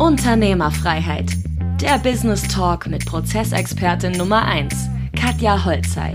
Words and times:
Unternehmerfreiheit. 0.00 1.26
Der 1.78 1.98
Business 1.98 2.48
Talk 2.48 2.86
mit 2.86 3.04
Prozessexpertin 3.04 4.12
Nummer 4.12 4.46
1, 4.46 4.74
Katja 5.14 5.62
Holzei. 5.62 6.14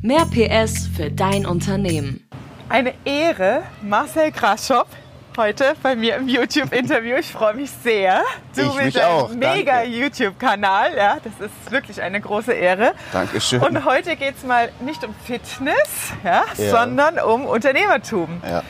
Mehr 0.00 0.26
PS 0.26 0.88
für 0.88 1.08
dein 1.08 1.46
Unternehmen. 1.46 2.28
Eine 2.68 2.94
Ehre, 3.04 3.62
Marcel 3.80 4.32
Kraschop 4.32 4.88
heute 5.36 5.74
bei 5.82 5.96
mir 5.96 6.16
im 6.16 6.28
YouTube-Interview. 6.28 7.16
Ich 7.16 7.32
freue 7.32 7.54
mich 7.54 7.70
sehr. 7.70 8.22
Du 8.54 8.62
ich 8.62 8.74
mit 8.74 8.96
deinem 8.96 9.38
mega 9.38 9.82
YouTube-Kanal. 9.82 10.96
Ja, 10.96 11.18
das 11.22 11.48
ist 11.48 11.70
wirklich 11.70 12.02
eine 12.02 12.20
große 12.20 12.52
Ehre. 12.52 12.92
Dankeschön. 13.12 13.60
Und 13.60 13.84
heute 13.84 14.16
geht 14.16 14.36
es 14.36 14.44
mal 14.44 14.70
nicht 14.80 15.04
um 15.04 15.14
Fitness, 15.24 16.12
ja, 16.24 16.44
ja. 16.56 16.70
sondern 16.70 17.18
um 17.18 17.46
Unternehmertum. 17.46 18.42
Ja. 18.44 18.62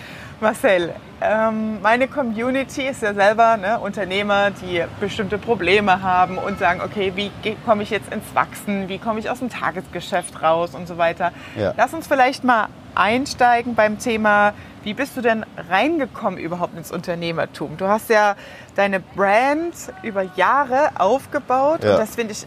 Marcel, 0.43 0.93
ähm, 1.20 1.80
meine 1.80 2.09
Community 2.09 2.82
ist 2.82 3.00
ja 3.00 3.14
selber 3.14 3.56
ne, 3.56 3.79
Unternehmer, 3.79 4.50
die 4.50 4.82
bestimmte 5.00 5.38
Probleme 5.38 6.02
haben 6.02 6.36
und 6.36 6.59
sagen, 6.59 6.80
okay, 6.84 7.12
wie 7.15 7.30
komme 7.65 7.84
ich 7.84 7.91
jetzt 7.91 8.12
ins 8.12 8.34
Wachsen, 8.34 8.88
wie 8.88 8.98
komme 8.98 9.20
ich 9.20 9.30
aus 9.30 9.38
dem 9.38 9.48
Tagesgeschäft 9.48 10.42
raus 10.42 10.74
und 10.74 10.88
so 10.88 10.98
weiter. 10.98 11.32
Ja. 11.56 11.73
Lass 11.77 11.95
uns 11.95 12.09
vielleicht 12.09 12.42
mal 12.42 12.66
einsteigen 12.95 13.74
beim 13.74 13.98
Thema, 13.98 14.52
wie 14.82 14.95
bist 14.95 15.16
du 15.16 15.20
denn 15.20 15.46
reingekommen 15.70 16.41
überhaupt 16.41 16.77
ins 16.77 16.90
Unternehmertum? 16.90 17.77
Du 17.77 17.87
hast 17.87 18.10
ja 18.10 18.34
deine 18.74 18.98
Brand 18.98 19.74
über 20.02 20.23
Jahre 20.34 20.90
aufgebaut 20.98 21.84
ja. 21.84 21.93
und 21.93 22.01
das 22.01 22.16
finde 22.16 22.32
ich, 22.32 22.46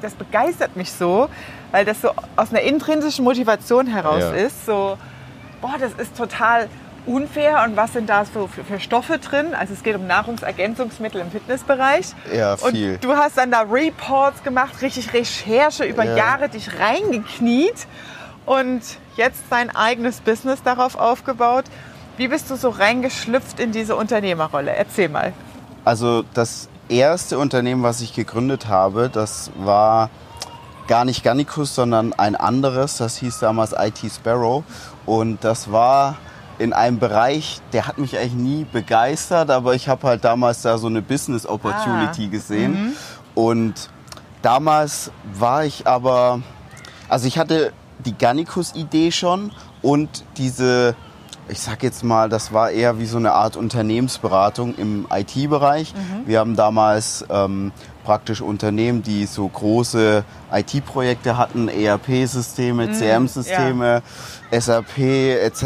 das 0.00 0.14
begeistert 0.14 0.76
mich 0.76 0.90
so, 0.90 1.28
weil 1.72 1.84
das 1.84 2.00
so 2.00 2.10
aus 2.36 2.50
einer 2.50 2.62
intrinsischen 2.62 3.22
Motivation 3.22 3.86
heraus 3.86 4.20
ja. 4.20 4.30
ist, 4.32 4.64
so, 4.64 4.96
boah, 5.60 5.74
das 5.78 5.92
ist 5.92 6.16
total 6.16 6.68
unfair 7.06 7.64
und 7.64 7.76
was 7.76 7.92
sind 7.92 8.08
da 8.08 8.24
so 8.24 8.46
für, 8.46 8.64
für, 8.64 8.80
Stoffe 8.80 9.18
drin? 9.18 9.54
Also 9.54 9.74
es 9.74 9.82
geht 9.82 9.96
um 9.96 10.06
Nahrungsergänzungsmittel 10.06 11.20
im 11.20 11.30
Fitnessbereich. 11.30 12.06
Ja, 12.34 12.56
viel. 12.56 12.94
Und 12.94 13.04
du 13.04 13.16
hast 13.16 13.36
dann 13.36 13.50
da 13.50 13.62
Reports 13.62 14.42
gemacht, 14.42 14.80
richtig 14.82 15.12
Recherche 15.12 15.84
über 15.84 16.04
ja. 16.04 16.16
Jahre 16.16 16.48
dich 16.48 16.78
reingekniet 16.78 17.86
und 18.46 18.82
jetzt 19.16 19.42
dein 19.50 19.74
eigenes 19.74 20.20
Business 20.20 20.62
darauf 20.62 20.96
aufgebaut. 20.96 21.64
Wie 22.16 22.28
bist 22.28 22.50
du 22.50 22.56
so 22.56 22.68
reingeschlüpft 22.68 23.58
in 23.58 23.72
diese 23.72 23.96
Unternehmerrolle? 23.96 24.74
Erzähl 24.74 25.08
mal. 25.08 25.32
Also 25.84 26.24
das 26.34 26.68
erste 26.88 27.38
Unternehmen, 27.38 27.82
was 27.82 28.00
ich 28.00 28.14
gegründet 28.14 28.68
habe, 28.68 29.10
das 29.12 29.50
war 29.56 30.10
gar 30.86 31.04
nicht 31.04 31.24
Garnicus, 31.24 31.74
sondern 31.74 32.12
ein 32.12 32.36
anderes. 32.36 32.98
Das 32.98 33.16
hieß 33.16 33.40
damals 33.40 33.74
IT 33.76 33.98
Sparrow. 34.10 34.64
Und 35.06 35.42
das 35.42 35.72
war 35.72 36.16
in 36.58 36.72
einem 36.72 36.98
Bereich, 36.98 37.60
der 37.72 37.86
hat 37.86 37.98
mich 37.98 38.16
eigentlich 38.18 38.34
nie 38.34 38.66
begeistert, 38.70 39.50
aber 39.50 39.74
ich 39.74 39.88
habe 39.88 40.06
halt 40.06 40.24
damals 40.24 40.62
da 40.62 40.78
so 40.78 40.86
eine 40.86 41.02
Business 41.02 41.46
Opportunity 41.46 42.26
ah. 42.26 42.30
gesehen. 42.30 42.72
Mhm. 42.72 42.92
Und 43.34 43.90
damals 44.42 45.10
war 45.38 45.64
ich 45.64 45.86
aber, 45.86 46.40
also 47.08 47.26
ich 47.26 47.38
hatte 47.38 47.72
die 48.04 48.16
Garnicus-Idee 48.16 49.10
schon 49.10 49.52
und 49.82 50.24
diese, 50.36 50.94
ich 51.48 51.60
sag 51.60 51.82
jetzt 51.82 52.04
mal, 52.04 52.28
das 52.28 52.52
war 52.52 52.70
eher 52.70 52.98
wie 52.98 53.06
so 53.06 53.16
eine 53.16 53.32
Art 53.32 53.56
Unternehmensberatung 53.56 54.74
im 54.76 55.06
IT-Bereich. 55.10 55.94
Mhm. 55.94 56.26
Wir 56.26 56.38
haben 56.38 56.56
damals 56.56 57.24
ähm, 57.30 57.72
praktisch 58.04 58.40
Unternehmen, 58.40 59.02
die 59.02 59.26
so 59.26 59.48
große 59.48 60.24
IT-Projekte 60.54 61.36
hatten, 61.36 61.68
ERP-Systeme, 61.68 62.86
mhm, 62.86 62.94
CM-Systeme, 62.94 64.02
ja. 64.50 64.60
SAP 64.60 64.98
etc. 64.98 65.62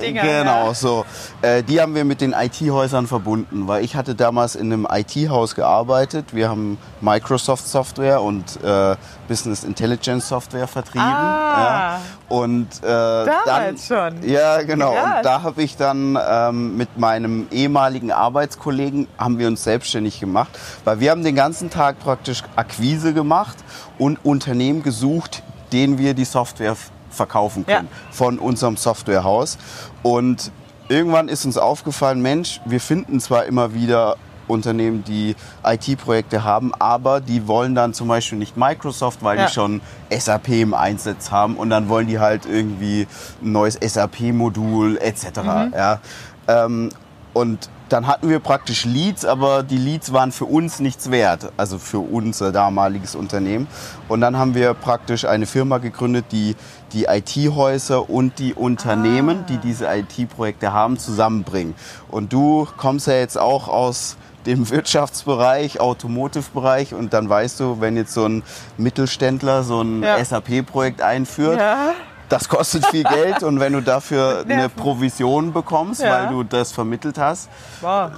Genau, 0.00 0.66
ja. 0.68 0.74
so. 0.74 1.04
Äh, 1.42 1.62
die 1.62 1.80
haben 1.80 1.94
wir 1.94 2.04
mit 2.04 2.20
den 2.20 2.32
IT-Häusern 2.32 3.06
verbunden, 3.06 3.66
weil 3.66 3.84
ich 3.84 3.96
hatte 3.96 4.14
damals 4.14 4.54
in 4.54 4.72
einem 4.72 4.86
IT-Haus 4.90 5.54
gearbeitet. 5.54 6.34
Wir 6.34 6.48
haben 6.48 6.78
Microsoft 7.00 7.66
Software 7.66 8.22
und 8.22 8.62
äh, 8.62 8.96
Business 9.28 9.64
Intelligence 9.64 10.28
Software 10.28 10.66
vertrieben. 10.66 11.06
Ah, 11.06 11.58
ja. 11.58 12.00
Und 12.28 12.68
äh, 12.82 12.86
dann, 12.86 13.78
schon. 13.78 14.28
Ja, 14.28 14.62
genau. 14.62 14.92
Krass. 14.92 15.16
Und 15.16 15.24
da 15.24 15.42
habe 15.42 15.62
ich 15.62 15.76
dann 15.76 16.18
ähm, 16.28 16.76
mit 16.76 16.98
meinem 16.98 17.46
ehemaligen 17.50 18.12
Arbeitskollegen 18.12 19.08
haben 19.18 19.38
wir 19.38 19.48
uns 19.48 19.64
selbstständig 19.64 20.20
gemacht, 20.20 20.50
weil 20.84 21.00
wir 21.00 21.10
haben 21.10 21.24
den 21.24 21.34
ganzen 21.34 21.70
Tag 21.70 21.98
praktisch 22.00 22.42
Akquise 22.56 23.14
gemacht 23.14 23.56
und 23.98 24.19
Unternehmen 24.22 24.82
gesucht, 24.82 25.42
denen 25.72 25.98
wir 25.98 26.14
die 26.14 26.24
Software 26.24 26.76
verkaufen 27.10 27.66
können 27.66 27.88
ja. 27.90 28.12
von 28.12 28.38
unserem 28.38 28.76
Softwarehaus. 28.76 29.58
Und 30.02 30.50
irgendwann 30.88 31.28
ist 31.28 31.44
uns 31.44 31.58
aufgefallen, 31.58 32.22
Mensch, 32.22 32.60
wir 32.64 32.80
finden 32.80 33.20
zwar 33.20 33.44
immer 33.44 33.74
wieder 33.74 34.16
Unternehmen, 34.50 35.04
die 35.04 35.36
IT-Projekte 35.64 36.44
haben, 36.44 36.72
aber 36.74 37.20
die 37.20 37.46
wollen 37.46 37.74
dann 37.74 37.94
zum 37.94 38.08
Beispiel 38.08 38.38
nicht 38.38 38.56
Microsoft, 38.56 39.22
weil 39.22 39.38
ja. 39.38 39.46
die 39.46 39.52
schon 39.52 39.80
SAP 40.10 40.48
im 40.48 40.74
Einsatz 40.74 41.30
haben 41.30 41.56
und 41.56 41.70
dann 41.70 41.88
wollen 41.88 42.08
die 42.08 42.18
halt 42.18 42.46
irgendwie 42.46 43.06
ein 43.42 43.52
neues 43.52 43.78
SAP-Modul 43.80 44.98
etc. 44.98 45.24
Mhm. 45.42 45.74
Ja. 45.74 46.00
Ähm, 46.48 46.90
und 47.32 47.70
dann 47.92 48.06
hatten 48.06 48.28
wir 48.28 48.38
praktisch 48.38 48.84
Leads, 48.84 49.24
aber 49.24 49.62
die 49.62 49.76
Leads 49.76 50.12
waren 50.12 50.32
für 50.32 50.44
uns 50.44 50.80
nichts 50.80 51.10
wert, 51.10 51.52
also 51.56 51.78
für 51.78 51.98
unser 51.98 52.52
damaliges 52.52 53.14
Unternehmen. 53.14 53.66
Und 54.08 54.20
dann 54.20 54.36
haben 54.36 54.54
wir 54.54 54.74
praktisch 54.74 55.24
eine 55.24 55.46
Firma 55.46 55.78
gegründet, 55.78 56.26
die 56.32 56.56
die 56.92 57.04
IT-Häuser 57.04 58.10
und 58.10 58.38
die 58.38 58.54
Unternehmen, 58.54 59.40
ah. 59.40 59.46
die 59.48 59.58
diese 59.58 59.86
IT-Projekte 59.86 60.72
haben, 60.72 60.98
zusammenbringen. 60.98 61.74
Und 62.08 62.32
du 62.32 62.66
kommst 62.76 63.06
ja 63.06 63.14
jetzt 63.14 63.38
auch 63.38 63.68
aus 63.68 64.16
dem 64.46 64.70
Wirtschaftsbereich, 64.70 65.80
Automotive-Bereich 65.80 66.94
und 66.94 67.12
dann 67.12 67.28
weißt 67.28 67.60
du, 67.60 67.80
wenn 67.80 67.96
jetzt 67.96 68.14
so 68.14 68.26
ein 68.26 68.42
Mittelständler 68.78 69.62
so 69.62 69.82
ein 69.82 70.02
ja. 70.02 70.24
SAP-Projekt 70.24 71.02
einführt, 71.02 71.58
ja 71.58 71.92
das 72.30 72.48
kostet 72.48 72.86
viel 72.86 73.04
Geld 73.04 73.42
und 73.42 73.60
wenn 73.60 73.74
du 73.74 73.82
dafür 73.82 74.44
eine 74.48 74.68
Provision 74.68 75.52
bekommst, 75.52 76.00
ja. 76.00 76.12
weil 76.12 76.28
du 76.28 76.42
das 76.44 76.72
vermittelt 76.72 77.18
hast, 77.18 77.50
wow. 77.80 78.10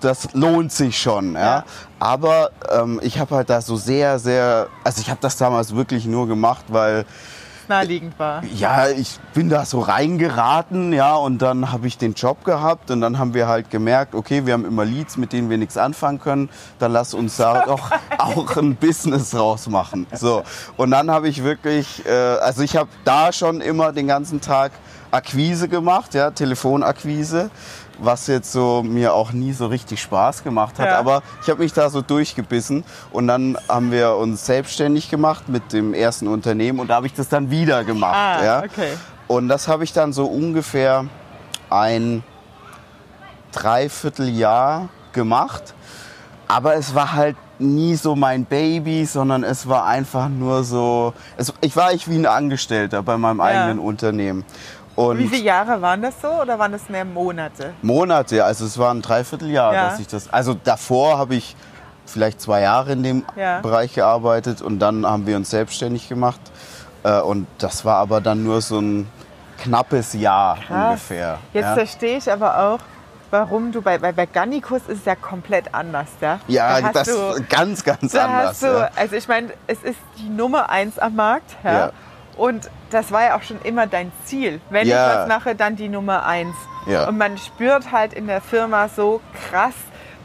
das 0.00 0.32
lohnt 0.32 0.72
sich 0.72 0.98
schon. 0.98 1.34
Ja. 1.34 1.40
ja. 1.40 1.64
Aber 1.98 2.50
ähm, 2.70 3.00
ich 3.02 3.18
habe 3.18 3.34
halt 3.34 3.50
da 3.50 3.60
so 3.60 3.76
sehr, 3.76 4.18
sehr, 4.18 4.68
also 4.84 5.00
ich 5.00 5.10
habe 5.10 5.18
das 5.20 5.36
damals 5.36 5.74
wirklich 5.74 6.06
nur 6.06 6.26
gemacht, 6.26 6.64
weil 6.68 7.04
naheliegend 7.68 8.18
war. 8.18 8.42
Ja, 8.44 8.88
ich 8.88 9.18
bin 9.34 9.48
da 9.48 9.64
so 9.64 9.80
reingeraten, 9.80 10.92
ja, 10.92 11.14
und 11.14 11.42
dann 11.42 11.72
habe 11.72 11.86
ich 11.86 11.98
den 11.98 12.14
Job 12.14 12.44
gehabt 12.44 12.90
und 12.90 13.00
dann 13.00 13.18
haben 13.18 13.34
wir 13.34 13.48
halt 13.48 13.70
gemerkt, 13.70 14.14
okay, 14.14 14.46
wir 14.46 14.52
haben 14.52 14.64
immer 14.64 14.84
Leads, 14.84 15.16
mit 15.16 15.32
denen 15.32 15.50
wir 15.50 15.58
nichts 15.58 15.76
anfangen 15.76 16.20
können, 16.20 16.48
dann 16.78 16.92
lass 16.92 17.14
uns 17.14 17.36
da 17.36 17.64
doch 17.66 17.90
auch 18.18 18.56
ein 18.56 18.76
Business 18.76 19.34
rausmachen. 19.34 20.06
So, 20.12 20.42
und 20.76 20.90
dann 20.90 21.10
habe 21.10 21.28
ich 21.28 21.42
wirklich, 21.42 22.04
äh, 22.06 22.10
also 22.10 22.62
ich 22.62 22.76
habe 22.76 22.88
da 23.04 23.32
schon 23.32 23.60
immer 23.60 23.92
den 23.92 24.06
ganzen 24.06 24.40
Tag 24.40 24.72
Akquise 25.10 25.68
gemacht, 25.68 26.14
ja, 26.14 26.30
Telefonakquise 26.30 27.50
was 27.98 28.26
jetzt 28.26 28.52
so 28.52 28.82
mir 28.82 29.14
auch 29.14 29.32
nie 29.32 29.52
so 29.52 29.66
richtig 29.66 30.00
Spaß 30.02 30.44
gemacht 30.44 30.78
hat. 30.78 30.86
Ja. 30.86 30.98
Aber 30.98 31.22
ich 31.42 31.48
habe 31.48 31.62
mich 31.62 31.72
da 31.72 31.90
so 31.90 32.02
durchgebissen 32.02 32.84
und 33.12 33.26
dann 33.26 33.56
haben 33.68 33.90
wir 33.90 34.16
uns 34.16 34.46
selbstständig 34.46 35.10
gemacht 35.10 35.48
mit 35.48 35.72
dem 35.72 35.94
ersten 35.94 36.28
Unternehmen 36.28 36.80
und 36.80 36.88
da 36.88 36.96
habe 36.96 37.06
ich 37.06 37.14
das 37.14 37.28
dann 37.28 37.50
wieder 37.50 37.84
gemacht. 37.84 38.16
Ah, 38.16 38.44
ja. 38.44 38.62
okay. 38.64 38.90
Und 39.28 39.48
das 39.48 39.68
habe 39.68 39.84
ich 39.84 39.92
dann 39.92 40.12
so 40.12 40.26
ungefähr 40.26 41.06
ein 41.70 42.22
Dreivierteljahr 43.52 44.88
gemacht. 45.12 45.74
Aber 46.48 46.76
es 46.76 46.94
war 46.94 47.14
halt 47.14 47.36
nie 47.58 47.96
so 47.96 48.14
mein 48.14 48.44
Baby, 48.44 49.04
sondern 49.04 49.42
es 49.42 49.68
war 49.68 49.86
einfach 49.86 50.28
nur 50.28 50.62
so. 50.62 51.14
Es, 51.36 51.52
ich 51.60 51.74
war 51.74 51.92
ich 51.92 52.08
wie 52.08 52.16
ein 52.16 52.26
Angestellter 52.26 53.02
bei 53.02 53.16
meinem 53.16 53.38
ja. 53.38 53.44
eigenen 53.44 53.78
Unternehmen. 53.78 54.44
Und 54.96 55.18
Wie 55.18 55.28
viele 55.28 55.42
Jahre 55.42 55.80
waren 55.82 56.00
das 56.00 56.14
so 56.22 56.28
oder 56.28 56.58
waren 56.58 56.72
das 56.72 56.88
mehr 56.88 57.04
Monate? 57.04 57.74
Monate, 57.82 58.44
also 58.44 58.64
es 58.64 58.78
war 58.78 58.92
ein 58.92 59.02
Dreivierteljahr, 59.02 59.74
ja. 59.74 59.88
dass 59.88 60.00
ich 60.00 60.08
das. 60.08 60.32
Also 60.32 60.54
davor 60.54 61.18
habe 61.18 61.34
ich 61.34 61.54
vielleicht 62.06 62.40
zwei 62.40 62.62
Jahre 62.62 62.92
in 62.92 63.02
dem 63.02 63.24
ja. 63.36 63.60
Bereich 63.60 63.94
gearbeitet 63.94 64.62
und 64.62 64.78
dann 64.78 65.04
haben 65.06 65.26
wir 65.26 65.36
uns 65.36 65.50
selbstständig 65.50 66.08
gemacht. 66.08 66.40
Äh, 67.02 67.20
und 67.20 67.46
das 67.58 67.84
war 67.84 67.96
aber 67.96 68.22
dann 68.22 68.42
nur 68.42 68.62
so 68.62 68.80
ein 68.80 69.08
knappes 69.58 70.14
Jahr 70.14 70.58
Krass. 70.66 70.86
ungefähr. 70.86 71.38
Jetzt 71.52 71.64
ja. 71.64 71.74
verstehe 71.74 72.16
ich 72.16 72.30
aber 72.30 72.58
auch, 72.58 72.78
warum 73.30 73.72
du 73.72 73.82
bei, 73.82 73.98
bei, 73.98 74.12
bei 74.12 74.26
Gannikus 74.26 74.82
ist 74.88 75.00
es 75.00 75.04
ja 75.04 75.14
komplett 75.14 75.74
anders, 75.74 76.08
ja? 76.20 76.38
Ja, 76.48 76.80
da 76.80 76.92
das 76.92 77.08
ist 77.08 77.50
ganz, 77.50 77.84
ganz 77.84 78.12
da 78.12 78.24
anders. 78.24 78.60
Du, 78.60 78.66
ja. 78.66 78.90
Also 78.96 79.16
ich 79.16 79.28
meine, 79.28 79.50
es 79.66 79.82
ist 79.82 79.98
die 80.18 80.28
Nummer 80.28 80.70
eins 80.70 80.98
am 80.98 81.16
Markt, 81.16 81.56
ja. 81.64 81.72
ja. 81.72 81.90
Und 82.36 82.70
das 82.90 83.12
war 83.12 83.24
ja 83.24 83.36
auch 83.36 83.42
schon 83.42 83.60
immer 83.62 83.86
dein 83.86 84.12
Ziel. 84.24 84.60
Wenn 84.70 84.86
ja. 84.86 85.08
ich 85.08 85.18
was 85.18 85.28
mache, 85.28 85.54
dann 85.54 85.76
die 85.76 85.88
Nummer 85.88 86.26
eins. 86.26 86.54
Ja. 86.86 87.08
Und 87.08 87.18
man 87.18 87.38
spürt 87.38 87.92
halt 87.92 88.12
in 88.12 88.26
der 88.26 88.40
Firma 88.40 88.88
so 88.88 89.20
krass 89.48 89.74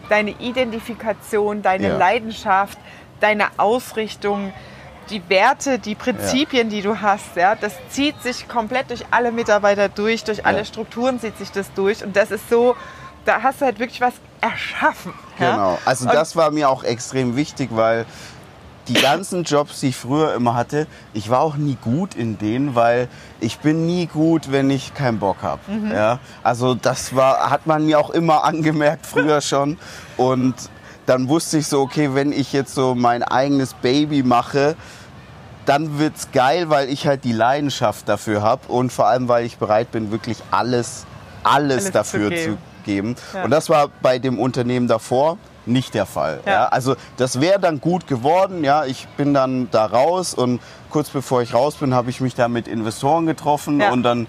deine 0.10 0.32
Identifikation, 0.32 1.62
deine 1.62 1.90
ja. 1.90 1.98
Leidenschaft, 1.98 2.78
deine 3.22 3.46
Ausrichtung, 3.58 4.54
die 5.10 5.28
Werte, 5.30 5.80
die 5.80 5.96
Prinzipien, 5.96 6.70
die 6.70 6.82
du 6.82 7.02
hast. 7.02 7.36
Ja, 7.36 7.56
das 7.56 7.74
zieht 7.90 8.22
sich 8.22 8.48
komplett 8.48 8.90
durch 8.90 9.06
alle 9.12 9.32
Mitarbeiter 9.32 9.88
durch, 9.90 10.24
durch 10.24 10.46
alle 10.46 10.66
Strukturen 10.66 11.20
zieht 11.20 11.38
sich 11.38 11.52
das 11.52 11.74
durch. 11.74 12.04
Und 12.04 12.16
das 12.16 12.32
ist 12.32 12.50
so 12.50 12.76
da 13.26 13.42
hast 13.44 13.62
du 13.62 13.66
halt 13.66 13.80
wirklich 13.80 14.02
was 14.02 14.14
erschaffen. 14.40 15.14
Genau. 15.38 15.78
Also 15.86 16.06
und 16.06 16.14
das 16.14 16.36
war 16.36 16.52
mir 16.52 16.70
auch 16.70 16.84
extrem 16.84 17.36
wichtig, 17.36 17.70
weil 17.72 18.06
die 18.94 19.02
ganzen 19.02 19.44
Jobs, 19.44 19.80
die 19.80 19.90
ich 19.90 19.96
früher 19.96 20.34
immer 20.34 20.54
hatte, 20.54 20.88
ich 21.14 21.30
war 21.30 21.40
auch 21.40 21.56
nie 21.56 21.78
gut 21.82 22.16
in 22.16 22.38
denen, 22.38 22.76
weil 22.76 23.08
ich 23.40 23.60
bin 23.60 23.86
nie 23.86 24.06
gut, 24.08 24.52
wenn 24.52 24.70
ich 24.70 24.94
keinen 24.94 25.20
Bock 25.20 25.38
habe. 25.42 25.62
Mhm. 25.68 25.92
Ja? 25.92 26.20
Also 26.44 26.76
das 26.76 27.16
war, 27.16 27.50
hat 27.50 27.68
man 27.68 27.86
mir 27.86 28.00
auch 28.00 28.10
immer 28.10 28.44
angemerkt 28.44 29.06
früher 29.06 29.42
schon. 29.42 29.78
Und 30.18 30.56
dann 31.06 31.30
wusste 31.30 31.58
ich 31.58 31.68
so, 31.68 31.82
okay, 31.82 32.14
wenn 32.14 32.32
ich 32.32 32.54
jetzt 32.54 32.76
so 32.76 32.96
mein 32.96 33.24
eigenes 33.24 33.74
Baby 33.76 34.24
mache, 34.24 34.76
dann 35.66 36.00
wird's 36.00 36.30
geil, 36.32 36.70
weil 36.70 36.90
ich 36.90 37.08
halt 37.08 37.24
die 37.24 37.34
Leidenschaft 37.34 38.10
dafür 38.10 38.42
habe 38.42 38.68
und 38.68 38.92
vor 38.92 39.08
allem, 39.08 39.28
weil 39.28 39.46
ich 39.46 39.58
bereit 39.58 39.92
bin, 39.92 40.12
wirklich 40.12 40.38
alles, 40.52 41.06
alles, 41.44 41.86
alles 41.86 41.92
dafür 41.92 42.30
zu 42.30 42.36
geben. 42.36 42.58
Zu 42.58 42.72
geben. 42.84 43.16
Ja. 43.34 43.44
Und 43.44 43.52
das 43.52 43.70
war 43.70 43.90
bei 44.02 44.20
dem 44.20 44.40
Unternehmen 44.40 44.88
davor 44.88 45.38
nicht 45.66 45.94
der 45.94 46.06
Fall. 46.06 46.42
Ja. 46.46 46.52
ja. 46.52 46.66
Also 46.68 46.96
das 47.18 47.42
wäre 47.42 47.60
dann 47.60 47.82
gut 47.82 48.08
geworden. 48.08 48.64
Ja, 48.64 48.86
ich 48.86 49.08
bin 49.18 49.34
dann 49.34 49.70
da 49.72 49.86
raus 49.86 50.34
und 50.34 50.62
kurz 50.90 51.10
bevor 51.10 51.42
ich 51.42 51.54
raus 51.54 51.76
bin, 51.76 51.94
habe 51.94 52.10
ich 52.10 52.22
mich 52.22 52.36
da 52.36 52.48
mit 52.48 52.68
Investoren 52.68 53.26
getroffen 53.26 53.80
ja. 53.80 53.92
und 53.92 54.04
dann 54.04 54.28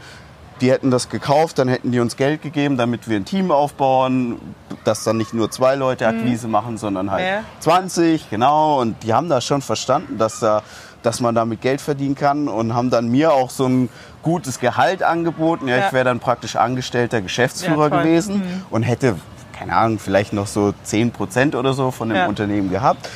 die 0.63 0.71
hätten 0.71 0.93
das 0.93 1.09
gekauft, 1.09 1.59
dann 1.59 1.67
hätten 1.67 1.91
die 1.91 1.99
uns 1.99 2.17
Geld 2.17 2.41
gegeben, 2.41 2.77
damit 2.77 3.09
wir 3.09 3.17
ein 3.17 3.25
Team 3.25 3.51
aufbauen, 3.51 4.41
dass 4.85 5.03
dann 5.03 5.17
nicht 5.17 5.35
nur 5.35 5.51
zwei 5.51 5.75
Leute 5.75 6.11
mhm. 6.11 6.19
Akquise 6.19 6.47
mhm. 6.47 6.53
machen, 6.53 6.79
sondern 6.79 7.11
halt 7.11 7.27
ja. 7.27 7.45
20, 7.59 8.31
genau. 8.31 8.81
Und 8.81 9.03
die 9.03 9.13
haben 9.13 9.29
das 9.29 9.45
schon 9.45 9.61
verstanden, 9.61 10.19
dass, 10.19 10.39
da, 10.39 10.63
dass 11.03 11.21
man 11.21 11.35
damit 11.35 11.61
Geld 11.61 11.81
verdienen 11.81 12.15
kann 12.15 12.47
und 12.47 12.75
haben 12.75 12.91
dann 12.91 13.09
mir 13.09 13.33
auch 13.33 13.51
so 13.51 13.67
ein 13.67 13.89
gutes 14.23 14.61
Gehalt 14.61 15.03
angeboten. 15.03 15.67
Ja, 15.67 15.79
ja. 15.79 15.87
ich 15.87 15.93
wäre 15.93 16.05
dann 16.05 16.21
praktisch 16.21 16.55
angestellter 16.55 17.21
Geschäftsführer 17.21 17.91
ja, 17.91 18.01
gewesen 18.01 18.37
mhm. 18.37 18.63
und 18.71 18.85
hätte 18.85 19.17
keine 19.63 19.77
Ahnung, 19.77 19.99
vielleicht 20.01 20.33
noch 20.33 20.49
so 20.49 20.75
10 20.83 21.13
Prozent 21.13 21.55
oder 21.55 21.73
so 21.73 21.93
von 21.93 22.09
dem 22.09 22.17
ja. 22.17 22.27
Unternehmen 22.27 22.69
gehabt. 22.69 23.09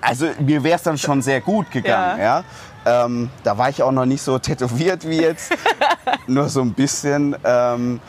Also 0.00 0.26
mir 0.40 0.64
wäre 0.64 0.76
es 0.76 0.82
dann 0.82 0.98
schon 0.98 1.22
sehr 1.22 1.40
gut 1.40 1.70
gegangen. 1.70 2.18
Ja. 2.18 2.44
ja. 2.84 3.04
Ähm, 3.04 3.30
da 3.44 3.56
war 3.58 3.68
ich 3.68 3.80
auch 3.82 3.92
noch 3.92 4.06
nicht 4.06 4.22
so 4.22 4.40
tätowiert 4.40 5.08
wie 5.08 5.20
jetzt, 5.20 5.54
nur 6.26 6.48
so 6.48 6.62
ein 6.62 6.72
bisschen. 6.72 7.36
Ähm, 7.44 8.00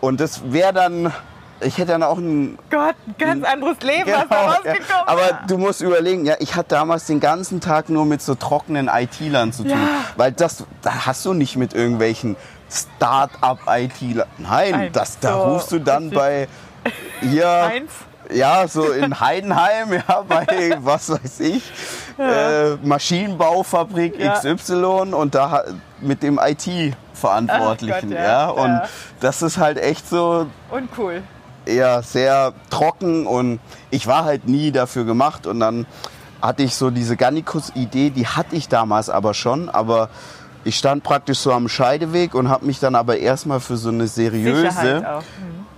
und 0.00 0.20
das 0.20 0.52
wäre 0.52 0.72
dann, 0.72 1.12
ich 1.60 1.78
hätte 1.78 1.92
dann 1.92 2.04
auch 2.04 2.18
ein... 2.18 2.56
Gott, 2.70 2.94
ein 3.08 3.14
ganz 3.18 3.44
anderes 3.44 3.80
Leben, 3.80 4.04
genau, 4.04 4.18
was 4.18 4.28
da 4.28 4.46
rausgekommen 4.46 4.84
ja. 4.88 5.08
Aber 5.08 5.40
du 5.48 5.58
musst 5.58 5.80
überlegen, 5.80 6.24
ja, 6.26 6.36
ich 6.38 6.54
hatte 6.54 6.68
damals 6.70 7.06
den 7.06 7.18
ganzen 7.18 7.60
Tag 7.60 7.88
nur 7.88 8.06
mit 8.06 8.22
so 8.22 8.36
trockenen 8.36 8.88
IT-Lern 8.88 9.52
zu 9.52 9.64
tun. 9.64 9.78
Weil 10.16 10.30
das, 10.30 10.64
da 10.82 11.06
hast 11.06 11.26
du 11.26 11.34
nicht 11.34 11.56
mit 11.56 11.74
irgendwelchen 11.74 12.36
Start-up-IT-Lern. 12.70 14.28
Nein, 14.38 14.70
Nein, 14.70 14.90
das, 14.92 15.18
da 15.18 15.32
so 15.32 15.42
rufst 15.42 15.72
du 15.72 15.80
dann 15.80 16.10
bei 16.10 16.46
hier, 17.20 17.48
Eins. 17.50 17.92
ja, 18.32 18.66
so 18.68 18.90
in 18.90 19.20
Heidenheim, 19.20 19.92
ja, 19.92 20.24
bei 20.28 20.76
was 20.80 21.10
weiß 21.10 21.40
ich, 21.40 21.62
ja. 22.18 22.72
äh, 22.72 22.76
Maschinenbaufabrik. 22.82 24.18
XY 24.18 25.12
und 25.12 25.34
da 25.34 25.64
mit 26.00 26.22
dem 26.22 26.38
IT-Verantwortlichen, 26.42 28.12
ja. 28.12 28.22
ja. 28.22 28.48
Und 28.48 28.80
das 29.20 29.42
ist 29.42 29.58
halt 29.58 29.78
echt 29.78 30.08
so. 30.08 30.46
Uncool. 30.70 31.22
Ja, 31.66 32.02
sehr 32.02 32.54
trocken 32.70 33.26
und 33.26 33.60
ich 33.90 34.06
war 34.06 34.24
halt 34.24 34.48
nie 34.48 34.72
dafür 34.72 35.04
gemacht 35.04 35.46
und 35.46 35.60
dann 35.60 35.86
hatte 36.40 36.62
ich 36.62 36.74
so 36.74 36.90
diese 36.90 37.16
Gannikus-Idee, 37.16 38.10
die 38.10 38.26
hatte 38.26 38.56
ich 38.56 38.68
damals 38.68 39.10
aber 39.10 39.34
schon, 39.34 39.68
aber 39.68 40.08
ich 40.64 40.76
stand 40.76 41.02
praktisch 41.02 41.38
so 41.38 41.52
am 41.52 41.68
Scheideweg 41.68 42.34
und 42.34 42.48
habe 42.48 42.66
mich 42.66 42.80
dann 42.80 42.94
aber 42.94 43.18
erstmal 43.18 43.60
für 43.60 43.76
so 43.76 43.88
eine 43.88 44.06
seriöse. 44.06 45.22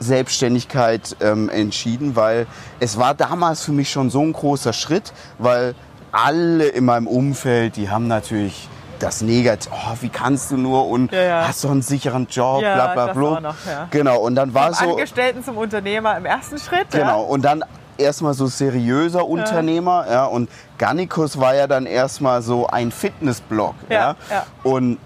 Selbstständigkeit 0.03 1.17
ähm, 1.21 1.49
entschieden, 1.49 2.17
weil 2.17 2.47
es 2.81 2.99
war 2.99 3.15
damals 3.15 3.63
für 3.63 3.73
mich 3.73 3.91
schon 3.91 4.11
so 4.11 4.21
ein 4.21 4.33
großer 4.33 4.73
Schritt, 4.73 5.13
weil 5.39 5.75
alle 6.13 6.67
in 6.67 6.85
meinem 6.85 7.07
Umfeld, 7.07 7.77
die 7.77 7.91
haben 7.91 8.07
natürlich 8.07 8.69
das 8.99 9.21
Negativ, 9.21 9.73
oh, 9.75 9.97
wie 10.01 10.09
kannst 10.11 10.51
du 10.53 10.57
nur 10.57 10.87
und 10.87 11.13
ja, 11.13 11.23
ja. 11.23 11.49
hast 11.49 11.65
doch 11.65 11.71
einen 11.71 11.83
sicheren 11.83 12.29
Job, 12.31 12.63
ja, 12.63 12.75
bla 12.75 12.93
bla 12.93 13.13
bla. 13.13 13.41
Noch, 13.41 13.55
ja. 13.67 13.89
Genau, 13.91 14.21
und 14.21 14.37
dann 14.37 14.55
war 14.55 14.73
Vom 14.73 14.87
so. 14.87 14.93
Angestellten 14.93 15.43
zum 15.43 15.57
Unternehmer 15.57 16.17
im 16.17 16.25
ersten 16.25 16.59
Schritt. 16.59 16.91
Genau, 16.93 17.23
und 17.23 17.43
dann 17.43 17.65
erstmal 17.99 18.35
so 18.35 18.47
seriöser 18.47 19.27
Unternehmer, 19.27 20.07
ja, 20.09 20.25
und 20.25 20.49
Gannikus 20.79 21.41
war 21.41 21.55
ja 21.55 21.67
dann 21.67 21.87
erstmal 21.87 22.43
so 22.43 22.69
ein 22.69 22.93
Fitnessblog, 22.93 23.75
ja, 23.89 24.15
ja. 24.31 24.47
Und 24.63 24.99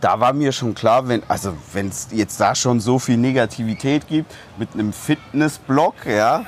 da 0.00 0.20
war 0.20 0.32
mir 0.32 0.52
schon 0.52 0.74
klar, 0.74 1.08
wenn 1.08 1.22
also 1.28 1.54
wenn 1.72 1.88
es 1.88 2.08
jetzt 2.12 2.40
da 2.40 2.54
schon 2.54 2.80
so 2.80 2.98
viel 2.98 3.16
Negativität 3.16 4.06
gibt 4.08 4.34
mit 4.58 4.74
einem 4.74 4.92
Fitnessblog, 4.92 5.94
ja, 6.06 6.44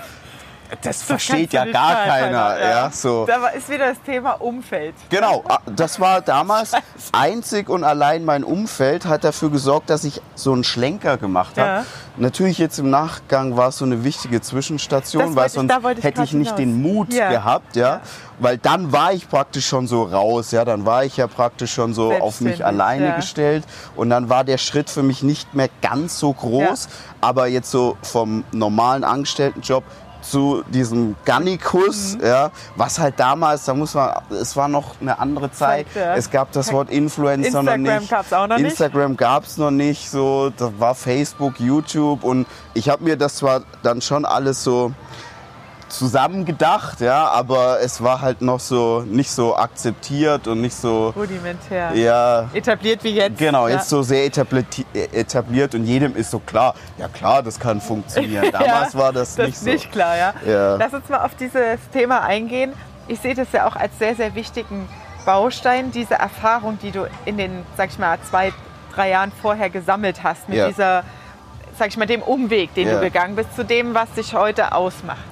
das, 0.70 0.80
das 0.80 1.02
versteht 1.02 1.52
ja 1.52 1.64
gar 1.64 1.94
keiner. 1.94 2.06
keiner 2.06 2.60
ja. 2.60 2.70
ja. 2.70 2.90
so. 2.90 3.26
Da 3.26 3.48
ist 3.48 3.68
wieder 3.68 3.88
das 3.88 4.02
Thema 4.02 4.32
Umfeld. 4.32 4.94
Genau, 5.08 5.44
ah, 5.48 5.58
das 5.66 5.98
war 5.98 6.20
damals 6.20 6.72
einzig 7.12 7.68
und 7.68 7.84
allein 7.84 8.24
mein 8.24 8.44
Umfeld 8.44 9.06
hat 9.06 9.24
dafür 9.24 9.50
gesorgt, 9.50 9.90
dass 9.90 10.04
ich 10.04 10.20
so 10.34 10.52
einen 10.52 10.64
Schlenker 10.64 11.16
gemacht 11.16 11.58
habe. 11.58 11.68
Ja. 11.68 11.84
Natürlich 12.16 12.58
jetzt 12.58 12.78
im 12.78 12.90
Nachgang 12.90 13.56
war 13.56 13.68
es 13.68 13.78
so 13.78 13.84
eine 13.84 14.04
wichtige 14.04 14.40
Zwischenstation, 14.40 15.36
weil 15.36 15.48
sonst 15.48 15.72
ich, 15.96 16.04
hätte 16.04 16.22
ich 16.22 16.32
nicht 16.32 16.56
hinaus. 16.56 16.56
den 16.56 16.82
Mut 16.82 17.12
ja. 17.12 17.30
gehabt, 17.30 17.76
ja? 17.76 18.00
weil 18.38 18.58
dann 18.58 18.92
war 18.92 19.12
ich 19.12 19.28
praktisch 19.28 19.66
schon 19.66 19.86
so 19.86 20.04
raus, 20.04 20.50
ja, 20.50 20.64
dann 20.64 20.84
war 20.84 21.04
ich 21.04 21.16
ja 21.16 21.26
praktisch 21.26 21.72
schon 21.72 21.94
so 21.94 22.12
auf 22.12 22.40
mich 22.40 22.64
alleine 22.64 23.14
gestellt 23.14 23.64
und 23.96 24.10
dann 24.10 24.28
war 24.28 24.44
der 24.44 24.58
Schritt 24.58 24.90
für 24.90 25.02
mich 25.02 25.22
nicht 25.22 25.54
mehr 25.54 25.68
ganz 25.82 26.18
so 26.18 26.32
groß, 26.32 26.88
aber 27.20 27.46
jetzt 27.46 27.70
so 27.70 27.96
vom 28.02 28.44
normalen 28.52 29.04
Angestelltenjob 29.04 29.84
zu 30.30 30.62
diesem 30.68 31.16
Gannikus, 31.24 32.16
mhm. 32.16 32.26
ja, 32.26 32.50
was 32.76 32.98
halt 32.98 33.18
damals, 33.18 33.64
da 33.64 33.74
muss 33.74 33.94
man, 33.94 34.12
es 34.30 34.56
war 34.56 34.68
noch 34.68 35.00
eine 35.00 35.18
andere 35.18 35.50
Zeit. 35.50 35.86
Es 35.94 36.30
gab 36.30 36.52
das 36.52 36.72
Wort 36.72 36.90
Influencer 36.90 37.46
Instagram 37.46 37.82
noch 37.82 38.00
nicht. 38.00 38.10
Gab's 38.10 38.32
auch 38.32 38.46
noch 38.46 38.58
Instagram 38.58 39.16
gab 39.16 39.44
es 39.44 39.56
noch 39.56 39.70
nicht. 39.70 40.10
So, 40.10 40.50
das 40.56 40.72
war 40.78 40.94
Facebook, 40.94 41.60
YouTube 41.60 42.24
und 42.24 42.46
ich 42.74 42.88
habe 42.88 43.04
mir 43.04 43.16
das 43.16 43.36
zwar 43.36 43.62
dann 43.82 44.00
schon 44.00 44.24
alles 44.24 44.62
so 44.62 44.92
zusammengedacht, 45.88 47.00
ja, 47.00 47.28
aber 47.28 47.80
es 47.80 48.02
war 48.02 48.20
halt 48.20 48.42
noch 48.42 48.60
so 48.60 49.02
nicht 49.06 49.30
so 49.30 49.56
akzeptiert 49.56 50.46
und 50.46 50.60
nicht 50.60 50.74
so 50.74 51.10
rudimentär. 51.10 51.94
Ja, 51.94 52.48
etabliert 52.52 53.02
wie 53.04 53.14
jetzt. 53.14 53.38
Genau, 53.38 53.68
ja. 53.68 53.76
jetzt 53.76 53.88
so 53.88 54.02
sehr 54.02 54.24
etabliert, 54.24 54.66
etabliert 54.94 55.74
und 55.74 55.84
jedem 55.84 56.16
ist 56.16 56.30
so 56.30 56.38
klar, 56.38 56.74
ja 56.98 57.08
klar, 57.08 57.42
das 57.42 57.58
kann 57.58 57.80
funktionieren. 57.80 58.46
Damals 58.52 58.92
ja, 58.92 58.98
war 58.98 59.12
das, 59.12 59.34
das 59.36 59.46
nicht 59.46 59.58
so. 59.58 59.70
nicht 59.70 59.92
klar, 59.92 60.16
ja. 60.16 60.34
ja. 60.46 60.76
Lass 60.76 60.92
uns 60.92 61.08
mal 61.08 61.24
auf 61.24 61.34
dieses 61.34 61.78
Thema 61.92 62.22
eingehen. 62.22 62.72
Ich 63.08 63.20
sehe 63.20 63.34
das 63.34 63.48
ja 63.52 63.66
auch 63.66 63.76
als 63.76 63.98
sehr 63.98 64.14
sehr 64.14 64.34
wichtigen 64.34 64.88
Baustein, 65.24 65.90
diese 65.90 66.14
Erfahrung, 66.14 66.78
die 66.82 66.90
du 66.90 67.06
in 67.24 67.38
den, 67.38 67.64
sag 67.76 67.90
ich 67.90 67.98
mal, 67.98 68.18
zwei, 68.28 68.52
drei 68.94 69.10
Jahren 69.10 69.32
vorher 69.42 69.70
gesammelt 69.70 70.22
hast 70.22 70.48
mit 70.48 70.66
dieser 70.68 71.04
sag 71.78 71.88
ich 71.88 71.96
mal, 71.96 72.06
dem 72.06 72.22
Umweg, 72.22 72.74
den 72.74 72.88
du 72.88 73.00
gegangen 73.00 73.36
bist, 73.36 73.54
zu 73.54 73.64
dem, 73.64 73.94
was 73.94 74.10
dich 74.12 74.34
heute 74.34 74.72
ausmacht. 74.72 75.22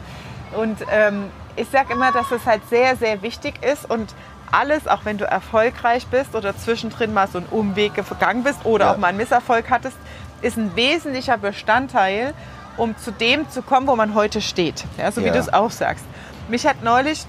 Und 0.52 0.78
ähm, 0.90 1.30
ich 1.56 1.68
sage 1.68 1.92
immer, 1.92 2.12
dass 2.12 2.30
es 2.30 2.44
halt 2.46 2.62
sehr, 2.68 2.96
sehr 2.96 3.22
wichtig 3.22 3.62
ist 3.62 3.88
und 3.88 4.14
alles, 4.52 4.86
auch 4.86 5.04
wenn 5.04 5.18
du 5.18 5.24
erfolgreich 5.24 6.06
bist 6.06 6.34
oder 6.34 6.56
zwischendrin 6.56 7.12
mal 7.12 7.28
so 7.28 7.38
einen 7.38 7.48
Umweg 7.48 7.94
gegangen 7.94 8.44
bist 8.44 8.64
oder 8.64 8.86
ja. 8.86 8.92
auch 8.92 8.96
mal 8.96 9.08
einen 9.08 9.18
Misserfolg 9.18 9.70
hattest, 9.70 9.96
ist 10.42 10.56
ein 10.56 10.76
wesentlicher 10.76 11.36
Bestandteil, 11.36 12.32
um 12.76 12.96
zu 12.96 13.10
dem 13.10 13.48
zu 13.50 13.62
kommen, 13.62 13.86
wo 13.86 13.96
man 13.96 14.14
heute 14.14 14.40
steht. 14.40 14.84
Ja, 14.98 15.10
so 15.10 15.24
wie 15.24 15.30
du 15.30 15.38
es 15.38 15.52
auch 15.52 15.70
sagst. 15.70 16.04
Mich 16.48 16.66
hat 16.66 16.82
neulich 16.82 17.26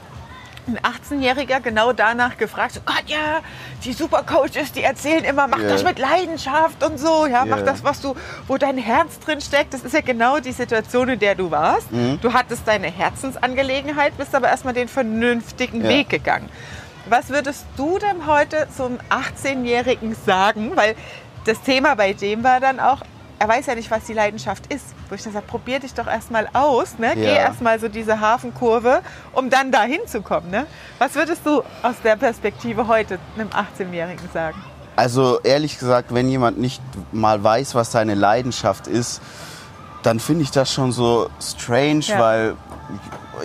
ein 0.67 0.79
18-Jähriger 0.79 1.59
genau 1.59 1.93
danach 1.93 2.37
gefragt, 2.37 2.73
so, 2.73 2.81
Gott, 2.85 3.03
ja, 3.07 3.41
die 3.83 3.93
Supercoaches, 3.93 4.71
die 4.73 4.83
erzählen 4.83 5.23
immer, 5.23 5.47
mach 5.47 5.59
yeah. 5.59 5.69
das 5.69 5.83
mit 5.83 5.99
Leidenschaft 5.99 6.83
und 6.83 6.99
so, 6.99 7.25
ja, 7.25 7.43
yeah. 7.43 7.45
mach 7.45 7.61
das, 7.63 7.83
was 7.83 8.01
du, 8.01 8.15
wo 8.47 8.57
dein 8.57 8.77
Herz 8.77 9.19
drin 9.19 9.41
steckt. 9.41 9.73
Das 9.73 9.81
ist 9.81 9.93
ja 9.93 10.01
genau 10.01 10.39
die 10.39 10.51
Situation, 10.51 11.09
in 11.09 11.19
der 11.19 11.35
du 11.35 11.51
warst. 11.51 11.91
Mhm. 11.91 12.19
Du 12.21 12.33
hattest 12.33 12.67
deine 12.67 12.87
Herzensangelegenheit, 12.87 14.17
bist 14.17 14.35
aber 14.35 14.49
erstmal 14.49 14.73
den 14.73 14.87
vernünftigen 14.87 15.81
ja. 15.81 15.89
Weg 15.89 16.09
gegangen. 16.09 16.49
Was 17.09 17.29
würdest 17.29 17.65
du 17.77 17.97
denn 17.99 18.27
heute 18.27 18.67
so 18.75 18.85
einem 18.85 18.99
18-Jährigen 19.09 20.15
sagen? 20.25 20.71
Weil 20.75 20.95
das 21.45 21.61
Thema 21.61 21.95
bei 21.95 22.13
dem 22.13 22.43
war 22.43 22.59
dann 22.59 22.79
auch, 22.79 23.01
er 23.39 23.47
weiß 23.47 23.67
ja 23.67 23.75
nicht, 23.75 23.91
was 23.91 24.05
die 24.05 24.13
Leidenschaft 24.13 24.71
ist. 24.73 24.85
Wo 25.09 25.15
ich 25.15 25.23
dann 25.23 25.33
sage, 25.33 25.45
probier 25.45 25.79
dich 25.79 25.93
doch 25.93 26.07
erstmal 26.07 26.49
aus, 26.53 26.97
ne? 26.97 27.07
Ja. 27.09 27.13
geh 27.13 27.35
erstmal 27.35 27.79
so 27.79 27.87
diese 27.87 28.19
Hafenkurve, 28.19 29.01
um 29.33 29.49
dann 29.49 29.71
da 29.71 29.83
hinzukommen. 29.83 30.49
Ne? 30.49 30.65
Was 30.99 31.15
würdest 31.15 31.45
du 31.45 31.61
aus 31.83 31.95
der 32.03 32.15
Perspektive 32.15 32.87
heute 32.87 33.19
einem 33.35 33.49
18-Jährigen 33.49 34.27
sagen? 34.33 34.61
Also 34.95 35.39
ehrlich 35.41 35.77
gesagt, 35.77 36.13
wenn 36.13 36.27
jemand 36.27 36.57
nicht 36.57 36.81
mal 37.11 37.43
weiß, 37.43 37.75
was 37.75 37.91
seine 37.91 38.15
Leidenschaft 38.15 38.87
ist, 38.87 39.21
dann 40.01 40.19
finde 40.19 40.43
ich 40.43 40.51
das 40.51 40.73
schon 40.73 40.91
so 40.91 41.29
strange, 41.39 41.99
ja. 41.99 42.19
weil 42.19 42.55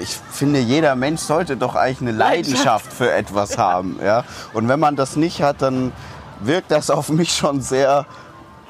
ich 0.00 0.16
finde, 0.30 0.60
jeder 0.60 0.96
Mensch 0.96 1.20
sollte 1.20 1.58
doch 1.58 1.74
eigentlich 1.74 2.00
eine 2.00 2.12
Leidenschaft 2.12 2.90
für 2.90 3.12
etwas 3.12 3.58
haben. 3.58 3.98
Ja? 4.02 4.24
Und 4.54 4.68
wenn 4.68 4.80
man 4.80 4.96
das 4.96 5.16
nicht 5.16 5.42
hat, 5.42 5.60
dann 5.60 5.92
wirkt 6.40 6.70
das 6.70 6.88
auf 6.88 7.10
mich 7.10 7.32
schon 7.34 7.60
sehr 7.60 8.06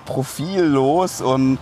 profillos 0.05 1.21
und 1.21 1.59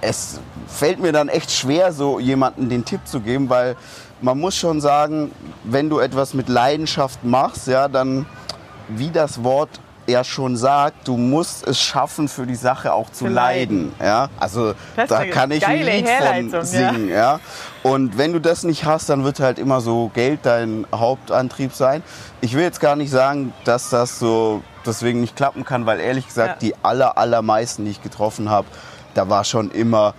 es 0.00 0.40
fällt 0.66 0.98
mir 0.98 1.12
dann 1.12 1.28
echt 1.28 1.50
schwer, 1.50 1.92
so 1.92 2.20
jemanden 2.20 2.68
den 2.68 2.84
Tipp 2.84 3.00
zu 3.04 3.20
geben, 3.20 3.48
weil 3.48 3.76
man 4.22 4.38
muss 4.38 4.56
schon 4.56 4.80
sagen, 4.80 5.32
wenn 5.64 5.88
du 5.88 5.98
etwas 5.98 6.34
mit 6.34 6.48
Leidenschaft 6.48 7.24
machst, 7.24 7.66
ja, 7.66 7.88
dann 7.88 8.26
wie 8.88 9.10
das 9.10 9.44
Wort 9.44 9.80
ja 10.06 10.24
schon 10.24 10.56
sagt, 10.56 11.06
du 11.06 11.16
musst 11.16 11.66
es 11.66 11.80
schaffen, 11.80 12.28
für 12.28 12.46
die 12.46 12.54
Sache 12.54 12.92
auch 12.92 13.10
zu, 13.10 13.26
leiden. 13.26 13.92
leiden. 13.98 14.06
Ja? 14.06 14.28
Also 14.38 14.74
da 14.96 15.24
kann 15.26 15.50
ich 15.50 15.66
ein 15.66 15.84
Lied 15.84 16.08
von 16.50 16.64
singen. 16.64 17.08
Ja. 17.08 17.14
ja. 17.14 17.40
Und 17.82 18.18
wenn 18.18 18.32
du 18.32 18.40
das 18.40 18.64
nicht 18.64 18.84
hast, 18.84 19.08
dann 19.08 19.24
wird 19.24 19.40
halt 19.40 19.58
immer 19.58 19.80
so 19.80 20.10
Geld 20.12 20.40
dein 20.42 20.86
Hauptantrieb 20.92 21.72
sein. 21.72 22.02
Ich 22.40 22.54
will 22.54 22.62
jetzt 22.62 22.80
gar 22.80 22.96
nicht 22.96 23.10
sagen, 23.10 23.52
dass 23.64 23.90
das 23.90 24.18
so 24.18 24.62
deswegen 24.86 25.20
nicht 25.20 25.36
klappen 25.36 25.64
kann, 25.64 25.86
weil 25.86 26.00
ehrlich 26.00 26.26
gesagt, 26.26 26.62
ja. 26.62 26.68
die 26.68 26.74
aller, 26.82 27.18
allermeisten, 27.18 27.84
die 27.84 27.90
ich 27.92 28.02
getroffen 28.02 28.50
habe, 28.50 28.66
da 29.14 29.28
war 29.28 29.44
schon 29.44 29.70
immer 29.70 30.14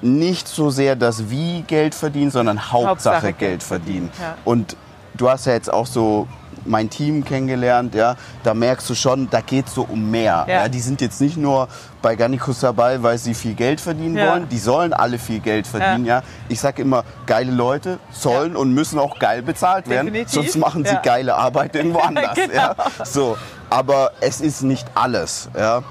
nicht 0.00 0.48
so 0.48 0.70
sehr 0.70 0.96
das 0.96 1.30
Wie 1.30 1.62
Geld 1.62 1.94
verdienen, 1.94 2.30
sondern 2.30 2.72
Hauptsache, 2.72 2.88
Hauptsache 2.88 3.26
Geld, 3.32 3.38
Geld 3.38 3.62
verdienen. 3.62 4.10
Ja. 4.20 4.36
Und 4.44 4.76
du 5.14 5.30
hast 5.30 5.46
ja 5.46 5.52
jetzt 5.52 5.72
auch 5.72 5.86
so 5.86 6.26
mein 6.64 6.90
Team 6.90 7.24
kennengelernt, 7.24 7.94
ja, 7.94 8.16
da 8.42 8.54
merkst 8.54 8.88
du 8.90 8.94
schon, 8.94 9.28
da 9.30 9.40
geht 9.40 9.66
es 9.66 9.74
so 9.74 9.82
um 9.82 10.10
mehr. 10.10 10.44
Ja. 10.48 10.54
ja. 10.54 10.68
die 10.68 10.80
sind 10.80 11.00
jetzt 11.00 11.20
nicht 11.20 11.36
nur 11.36 11.68
bei 12.00 12.16
Garnicus 12.16 12.60
dabei, 12.60 13.02
weil 13.02 13.18
sie 13.18 13.34
viel 13.34 13.54
Geld 13.54 13.80
verdienen 13.80 14.16
ja. 14.16 14.32
wollen, 14.32 14.48
die 14.48 14.58
sollen 14.58 14.92
alle 14.92 15.18
viel 15.18 15.40
Geld 15.40 15.66
verdienen. 15.66 16.04
Ja. 16.04 16.18
ja. 16.18 16.24
Ich 16.48 16.60
sage 16.60 16.82
immer, 16.82 17.04
geile 17.26 17.52
Leute 17.52 17.98
sollen 18.10 18.56
und 18.56 18.72
müssen 18.72 18.98
auch 18.98 19.18
geil 19.18 19.42
bezahlt 19.42 19.88
werden, 19.88 20.06
Definitiv. 20.06 20.32
sonst 20.32 20.56
machen 20.56 20.84
sie 20.84 20.96
geile 21.02 21.34
Arbeit 21.34 21.74
irgendwo 21.74 21.98
anders. 22.00 22.34
genau. 22.34 22.54
ja. 22.54 22.76
So, 23.04 23.36
aber 23.70 24.12
es 24.20 24.40
ist 24.40 24.62
nicht 24.62 24.86
alles. 24.94 25.48
Ja. 25.56 25.82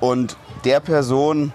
Und 0.00 0.36
der 0.64 0.80
Person, 0.80 1.52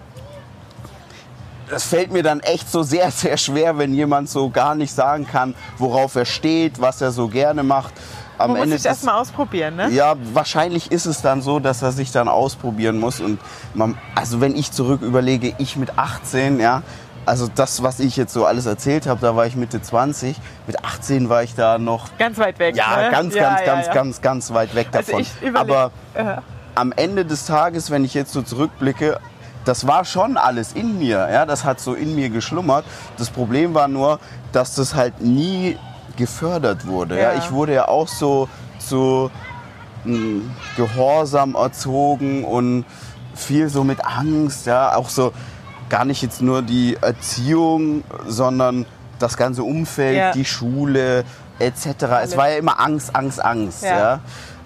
das 1.69 1.83
fällt 1.83 2.11
mir 2.11 2.23
dann 2.23 2.39
echt 2.39 2.71
so 2.71 2.83
sehr, 2.83 3.11
sehr 3.11 3.37
schwer, 3.37 3.77
wenn 3.77 3.93
jemand 3.93 4.29
so 4.29 4.49
gar 4.49 4.75
nicht 4.75 4.93
sagen 4.93 5.27
kann, 5.27 5.55
worauf 5.77 6.15
er 6.15 6.25
steht, 6.25 6.79
was 6.79 7.01
er 7.01 7.11
so 7.11 7.27
gerne 7.27 7.63
macht 7.63 7.93
am 8.37 8.51
Man 8.51 8.61
Ende. 8.61 8.75
Muss 8.75 8.83
sich 8.83 8.89
erstmal 8.89 9.15
ausprobieren, 9.15 9.75
ne? 9.75 9.89
Ja, 9.89 10.15
wahrscheinlich 10.33 10.91
ist 10.91 11.05
es 11.05 11.21
dann 11.21 11.41
so, 11.41 11.59
dass 11.59 11.81
er 11.81 11.91
sich 11.91 12.11
dann 12.11 12.27
ausprobieren 12.27 12.99
muss. 12.99 13.19
Und 13.19 13.39
man, 13.73 13.97
also 14.15 14.41
wenn 14.41 14.55
ich 14.55 14.71
zurück 14.71 15.01
überlege, 15.01 15.53
ich 15.57 15.75
mit 15.77 15.97
18, 15.97 16.59
ja, 16.59 16.83
also 17.25 17.49
das, 17.53 17.81
was 17.81 17.99
ich 17.99 18.17
jetzt 18.17 18.33
so 18.33 18.45
alles 18.45 18.65
erzählt 18.65 19.07
habe, 19.07 19.19
da 19.19 19.35
war 19.35 19.47
ich 19.47 19.55
Mitte 19.55 19.81
20. 19.81 20.37
Mit 20.67 20.83
18 20.85 21.29
war 21.29 21.43
ich 21.43 21.55
da 21.55 21.77
noch. 21.77 22.09
Ganz 22.19 22.37
weit 22.37 22.59
weg. 22.59 22.75
Ja, 22.75 22.97
ne? 22.97 23.09
ganz, 23.09 23.33
ja, 23.33 23.41
ganz, 23.41 23.59
ja, 23.59 23.65
ganz, 23.65 23.87
ja. 23.87 23.93
ganz, 23.93 24.21
ganz 24.21 24.53
weit 24.53 24.75
weg 24.75 24.87
also 24.91 25.11
davon. 25.11 25.25
Also 25.41 25.59
Aber 25.59 25.91
uh 26.15 26.41
am 26.75 26.91
Ende 26.91 27.25
des 27.25 27.45
Tages, 27.45 27.89
wenn 27.89 28.03
ich 28.03 28.13
jetzt 28.13 28.33
so 28.33 28.41
zurückblicke, 28.41 29.19
das 29.63 29.87
war 29.87 30.05
schon 30.05 30.37
alles 30.37 30.73
in 30.73 30.99
mir. 30.99 31.27
Ja, 31.31 31.45
das 31.45 31.63
hat 31.63 31.79
so 31.79 31.95
in 31.95 32.13
mir 32.13 32.29
geschlummert. 32.29 32.85
Das 33.17 33.31
Problem 33.31 33.73
war 33.73 33.87
nur, 33.87 34.19
dass 34.51 34.75
das 34.75 34.93
halt 34.93 35.21
nie 35.21 35.77
gefördert 36.17 36.85
wurde. 36.85 37.19
Ja. 37.19 37.33
Ich 37.35 37.51
wurde 37.51 37.73
ja 37.73 37.87
auch 37.87 38.07
so, 38.07 38.47
so 38.77 39.31
mh, 40.03 40.15
hm, 40.15 40.51
gehorsam 40.77 41.55
erzogen 41.55 42.43
und 42.43 42.85
viel 43.35 43.69
so 43.69 43.83
mit 43.83 44.05
Angst, 44.05 44.65
ja, 44.65 44.95
auch 44.95 45.09
so 45.09 45.33
gar 45.89 46.05
nicht 46.05 46.21
jetzt 46.21 46.41
nur 46.41 46.61
die 46.61 46.97
Erziehung, 46.99 48.03
sondern 48.27 48.85
das 49.19 49.37
ganze 49.37 49.63
Umfeld, 49.63 50.17
ja. 50.17 50.31
die 50.31 50.45
Schule 50.45 51.23
etc. 51.59 51.87
Es 52.23 52.37
war 52.37 52.49
ja 52.49 52.57
immer 52.57 52.79
Angst, 52.79 53.15
Angst, 53.15 53.43
Angst. 53.43 53.83
Ja. 53.83 54.19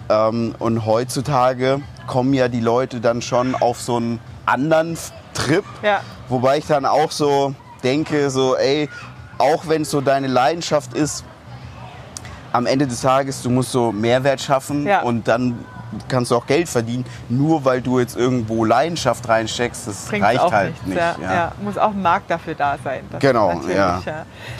ja. 0.09 0.29
Ähm, 0.29 0.55
und 0.59 0.85
heutzutage 0.85 1.81
kommen 2.07 2.33
ja 2.33 2.47
die 2.47 2.61
Leute 2.61 2.99
dann 2.99 3.21
schon 3.21 3.55
auf 3.55 3.79
so 3.79 3.97
einen 3.97 4.19
anderen 4.45 4.97
Trip, 5.33 5.65
ja. 5.83 6.01
wobei 6.27 6.57
ich 6.57 6.65
dann 6.65 6.85
auch 6.85 7.11
so 7.11 7.53
denke, 7.83 8.29
so 8.31 8.55
ey, 8.55 8.89
auch 9.37 9.67
wenn 9.67 9.83
es 9.83 9.91
so 9.91 10.01
deine 10.01 10.27
Leidenschaft 10.27 10.93
ist, 10.93 11.23
am 12.51 12.65
Ende 12.65 12.87
des 12.87 13.01
Tages, 13.01 13.41
du 13.41 13.49
musst 13.49 13.71
so 13.71 13.91
Mehrwert 13.91 14.41
schaffen 14.41 14.85
ja. 14.85 15.01
und 15.01 15.27
dann 15.27 15.65
kannst 16.07 16.31
du 16.31 16.35
auch 16.35 16.45
Geld 16.45 16.69
verdienen, 16.69 17.05
nur 17.29 17.65
weil 17.65 17.81
du 17.81 17.99
jetzt 17.99 18.15
irgendwo 18.15 18.65
Leidenschaft 18.65 19.27
reinsteckst, 19.27 19.87
das 19.87 20.05
Bringt's 20.05 20.27
reicht 20.27 20.51
halt 20.51 20.69
nichts, 20.69 20.85
nicht. 20.85 20.97
Ja, 20.97 21.15
ja. 21.21 21.33
ja, 21.33 21.51
muss 21.61 21.77
auch 21.77 21.91
ein 21.91 22.01
Markt 22.01 22.29
dafür 22.29 22.55
da 22.55 22.77
sein. 22.83 23.01
genau, 23.19 23.59
ja. 23.73 24.01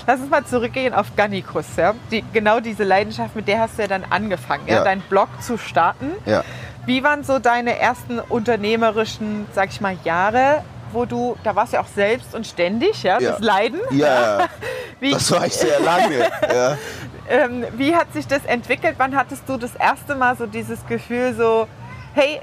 Lass 0.08 0.20
uns 0.20 0.30
mal 0.30 0.44
zurückgehen 0.46 0.94
auf 0.94 1.16
Gannikus. 1.16 1.66
Ja? 1.78 1.94
Die, 2.12 2.24
genau 2.34 2.60
diese 2.60 2.84
Leidenschaft, 2.84 3.36
mit 3.36 3.48
der 3.48 3.60
hast 3.60 3.78
du 3.78 3.84
ja 3.84 3.88
dann 3.88 4.06
angefangen, 4.10 4.64
ja. 4.68 4.84
deinen 4.84 5.02
Blog 5.02 5.30
zu 5.42 5.58
starten. 5.58 6.12
Ja. 6.26 6.44
Wie 6.86 7.04
waren 7.04 7.24
so 7.24 7.40
deine 7.40 7.78
ersten 7.78 8.20
unternehmerischen, 8.20 9.46
sag 9.54 9.70
ich 9.70 9.82
mal, 9.82 9.98
Jahre? 10.04 10.64
wo 10.92 11.06
du, 11.06 11.38
da 11.44 11.56
warst 11.56 11.74
du 11.74 11.78
ja 11.78 11.84
auch 11.84 11.88
selbst 11.88 12.34
und 12.34 12.48
ständig, 12.48 13.04
ja, 13.04 13.20
das 13.20 13.40
Leiden. 13.40 13.80
Ja, 13.92 14.48
Wie, 15.00 15.12
das 15.12 15.32
war 15.32 15.46
ich 15.46 15.54
sehr 15.54 15.80
lange. 15.80 16.20
ja. 16.54 16.78
Ähm, 17.30 17.64
wie 17.78 17.96
hat 17.96 18.12
sich 18.12 18.26
das 18.26 18.44
entwickelt? 18.46 18.96
Wann 18.98 19.16
hattest 19.16 19.48
du 19.48 19.58
das 19.58 19.76
erste 19.76 20.16
Mal 20.16 20.36
so 20.36 20.48
dieses 20.48 20.86
Gefühl, 20.88 21.36
so, 21.36 21.68
hey, 22.16 22.42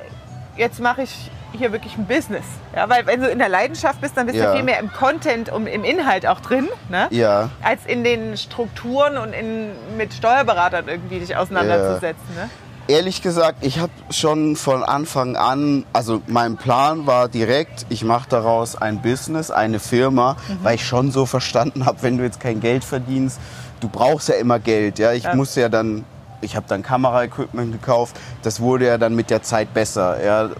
jetzt 0.57 0.78
mache 0.78 1.02
ich 1.02 1.31
hier 1.52 1.73
wirklich 1.73 1.99
ein 1.99 2.07
Business? 2.07 2.45
Ja, 2.75 2.88
weil 2.88 3.05
wenn 3.07 3.21
du 3.21 3.28
in 3.28 3.40
der 3.40 3.49
Leidenschaft 3.49 4.00
bist, 4.00 4.16
dann 4.16 4.26
bist 4.26 4.38
ja. 4.38 4.47
du 4.47 4.52
viel 4.52 4.62
mehr 4.62 4.78
im 4.78 4.93
Content 4.93 5.50
und 5.50 5.66
im 5.66 5.83
Inhalt 5.83 6.25
auch 6.26 6.40
drin, 6.40 6.69
ne? 6.88 7.09
ja. 7.11 7.50
als 7.62 7.85
in 7.85 8.05
den 8.05 8.37
Strukturen 8.37 9.19
und 9.19 9.33
in, 9.33 9.73
mit 9.97 10.14
Steuerberatern 10.14 10.87
irgendwie 10.87 11.19
dich 11.19 11.37
auseinanderzusetzen. 11.37 12.35
Ne? 12.37 12.49
Ehrlich 12.88 13.21
gesagt, 13.21 13.66
ich 13.66 13.81
habe 13.81 13.90
schon 14.11 14.55
von 14.55 14.85
Anfang 14.85 15.35
an, 15.35 15.85
also 15.93 16.23
mein 16.28 16.57
Plan 16.57 17.05
war 17.05 17.28
direkt, 17.28 17.85
ich 17.88 18.05
mache 18.05 18.28
daraus 18.28 18.76
ein 18.76 19.02
Business, 19.02 19.50
eine 19.50 19.81
Firma, 19.81 20.37
mhm. 20.47 20.59
weil 20.62 20.76
ich 20.76 20.87
schon 20.87 21.11
so 21.11 21.26
verstanden 21.26 21.85
habe, 21.85 22.02
wenn 22.02 22.16
du 22.16 22.23
jetzt 22.23 22.38
kein 22.38 22.61
Geld 22.61 22.85
verdienst, 22.85 23.40
du 23.87 23.99
brauchst 23.99 24.28
ja 24.28 24.35
immer 24.37 24.59
Geld. 24.59 24.99
Ja, 24.99 25.12
ich 25.12 25.25
ja. 25.25 25.35
muss 25.35 25.55
ja 25.55 25.69
dann, 25.69 26.05
ich 26.40 26.57
habe 26.57 26.66
dann 26.69 26.83
Kameraequipment 26.83 27.73
gekauft. 27.73 28.16
Das 28.43 28.61
wurde 28.61 28.87
ja 28.87 28.99
dann 28.99 29.14
mit 29.14 29.31
der 29.31 29.43
Zeit 29.43 29.73
besser. 29.73 30.23
Ja, 30.25 30.50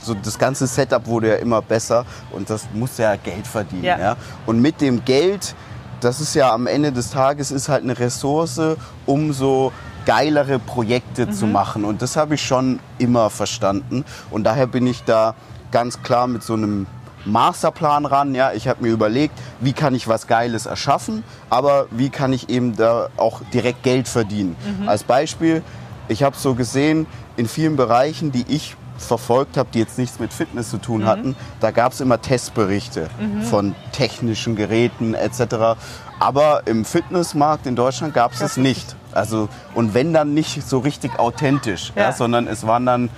so 0.00 0.14
das 0.14 0.38
ganze 0.38 0.66
Setup 0.66 1.06
wurde 1.06 1.28
ja 1.28 1.34
immer 1.36 1.62
besser 1.62 2.04
und 2.30 2.48
das 2.48 2.66
muss 2.72 2.98
ja 2.98 3.16
Geld 3.16 3.46
verdienen. 3.46 3.84
Ja. 3.84 3.98
ja. 3.98 4.16
Und 4.46 4.60
mit 4.60 4.80
dem 4.80 5.04
Geld, 5.04 5.54
das 6.00 6.20
ist 6.20 6.34
ja 6.34 6.52
am 6.52 6.66
Ende 6.66 6.92
des 6.92 7.10
Tages 7.10 7.50
ist 7.50 7.68
halt 7.68 7.84
eine 7.84 7.98
Ressource, 7.98 8.60
um 9.06 9.32
so 9.32 9.72
geilere 10.04 10.58
Projekte 10.58 11.26
mhm. 11.26 11.32
zu 11.32 11.46
machen. 11.46 11.84
Und 11.84 12.02
das 12.02 12.16
habe 12.16 12.34
ich 12.34 12.42
schon 12.42 12.80
immer 12.98 13.30
verstanden. 13.30 14.04
Und 14.30 14.44
daher 14.44 14.66
bin 14.66 14.86
ich 14.86 15.04
da 15.04 15.34
ganz 15.70 16.02
klar 16.02 16.26
mit 16.26 16.42
so 16.42 16.54
einem 16.54 16.86
Masterplan 17.24 18.06
ran. 18.06 18.34
Ja, 18.34 18.52
ich 18.52 18.68
habe 18.68 18.82
mir 18.82 18.90
überlegt, 18.90 19.34
wie 19.60 19.72
kann 19.72 19.94
ich 19.94 20.08
was 20.08 20.26
Geiles 20.26 20.66
erschaffen, 20.66 21.24
aber 21.50 21.86
wie 21.90 22.10
kann 22.10 22.32
ich 22.32 22.48
eben 22.48 22.76
da 22.76 23.08
auch 23.16 23.40
direkt 23.52 23.82
Geld 23.82 24.08
verdienen. 24.08 24.56
Mhm. 24.80 24.88
Als 24.88 25.04
Beispiel, 25.04 25.62
ich 26.08 26.22
habe 26.22 26.36
so 26.36 26.54
gesehen, 26.54 27.06
in 27.36 27.48
vielen 27.48 27.76
Bereichen, 27.76 28.32
die 28.32 28.44
ich 28.48 28.76
verfolgt 28.98 29.56
habe, 29.56 29.68
die 29.72 29.80
jetzt 29.80 29.98
nichts 29.98 30.18
mit 30.18 30.32
Fitness 30.32 30.70
zu 30.70 30.78
tun 30.78 31.02
mhm. 31.02 31.06
hatten, 31.06 31.36
da 31.60 31.70
gab 31.70 31.92
es 31.92 32.00
immer 32.00 32.20
Testberichte 32.20 33.08
mhm. 33.18 33.42
von 33.42 33.74
technischen 33.92 34.56
Geräten 34.56 35.14
etc. 35.14 35.78
Aber 36.20 36.62
im 36.66 36.84
Fitnessmarkt 36.84 37.66
in 37.66 37.76
Deutschland 37.76 38.14
gab 38.14 38.32
es 38.32 38.40
es 38.40 38.56
nicht. 38.56 38.96
Also 39.12 39.48
und 39.74 39.94
wenn 39.94 40.12
dann 40.12 40.34
nicht 40.34 40.66
so 40.66 40.78
richtig 40.78 41.18
authentisch, 41.18 41.92
ja. 41.96 42.02
Ja, 42.02 42.12
sondern 42.12 42.46
es 42.46 42.66
waren 42.66 42.86
dann 42.86 43.10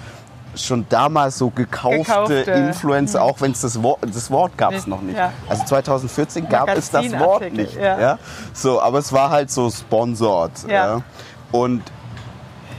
schon 0.56 0.86
damals 0.88 1.38
so 1.38 1.50
gekaufte, 1.50 2.02
gekaufte. 2.02 2.50
Influencer, 2.50 3.20
mhm. 3.20 3.24
auch 3.24 3.40
wenn 3.40 3.52
es 3.52 3.60
das 3.60 3.82
Wort, 3.82 4.00
das 4.02 4.30
Wort 4.30 4.56
gab 4.56 4.72
es 4.72 4.86
noch 4.86 5.02
nicht. 5.02 5.16
Ja. 5.16 5.32
Also 5.48 5.64
2014 5.64 6.48
gab 6.48 6.68
es 6.68 6.90
das 6.90 7.12
Wort 7.18 7.52
nicht. 7.52 7.74
Ja. 7.74 8.00
ja. 8.00 8.18
So, 8.52 8.80
aber 8.80 8.98
es 8.98 9.12
war 9.12 9.30
halt 9.30 9.50
so 9.50 9.70
sponsored. 9.70 10.52
Ja. 10.68 11.02
Und 11.52 11.82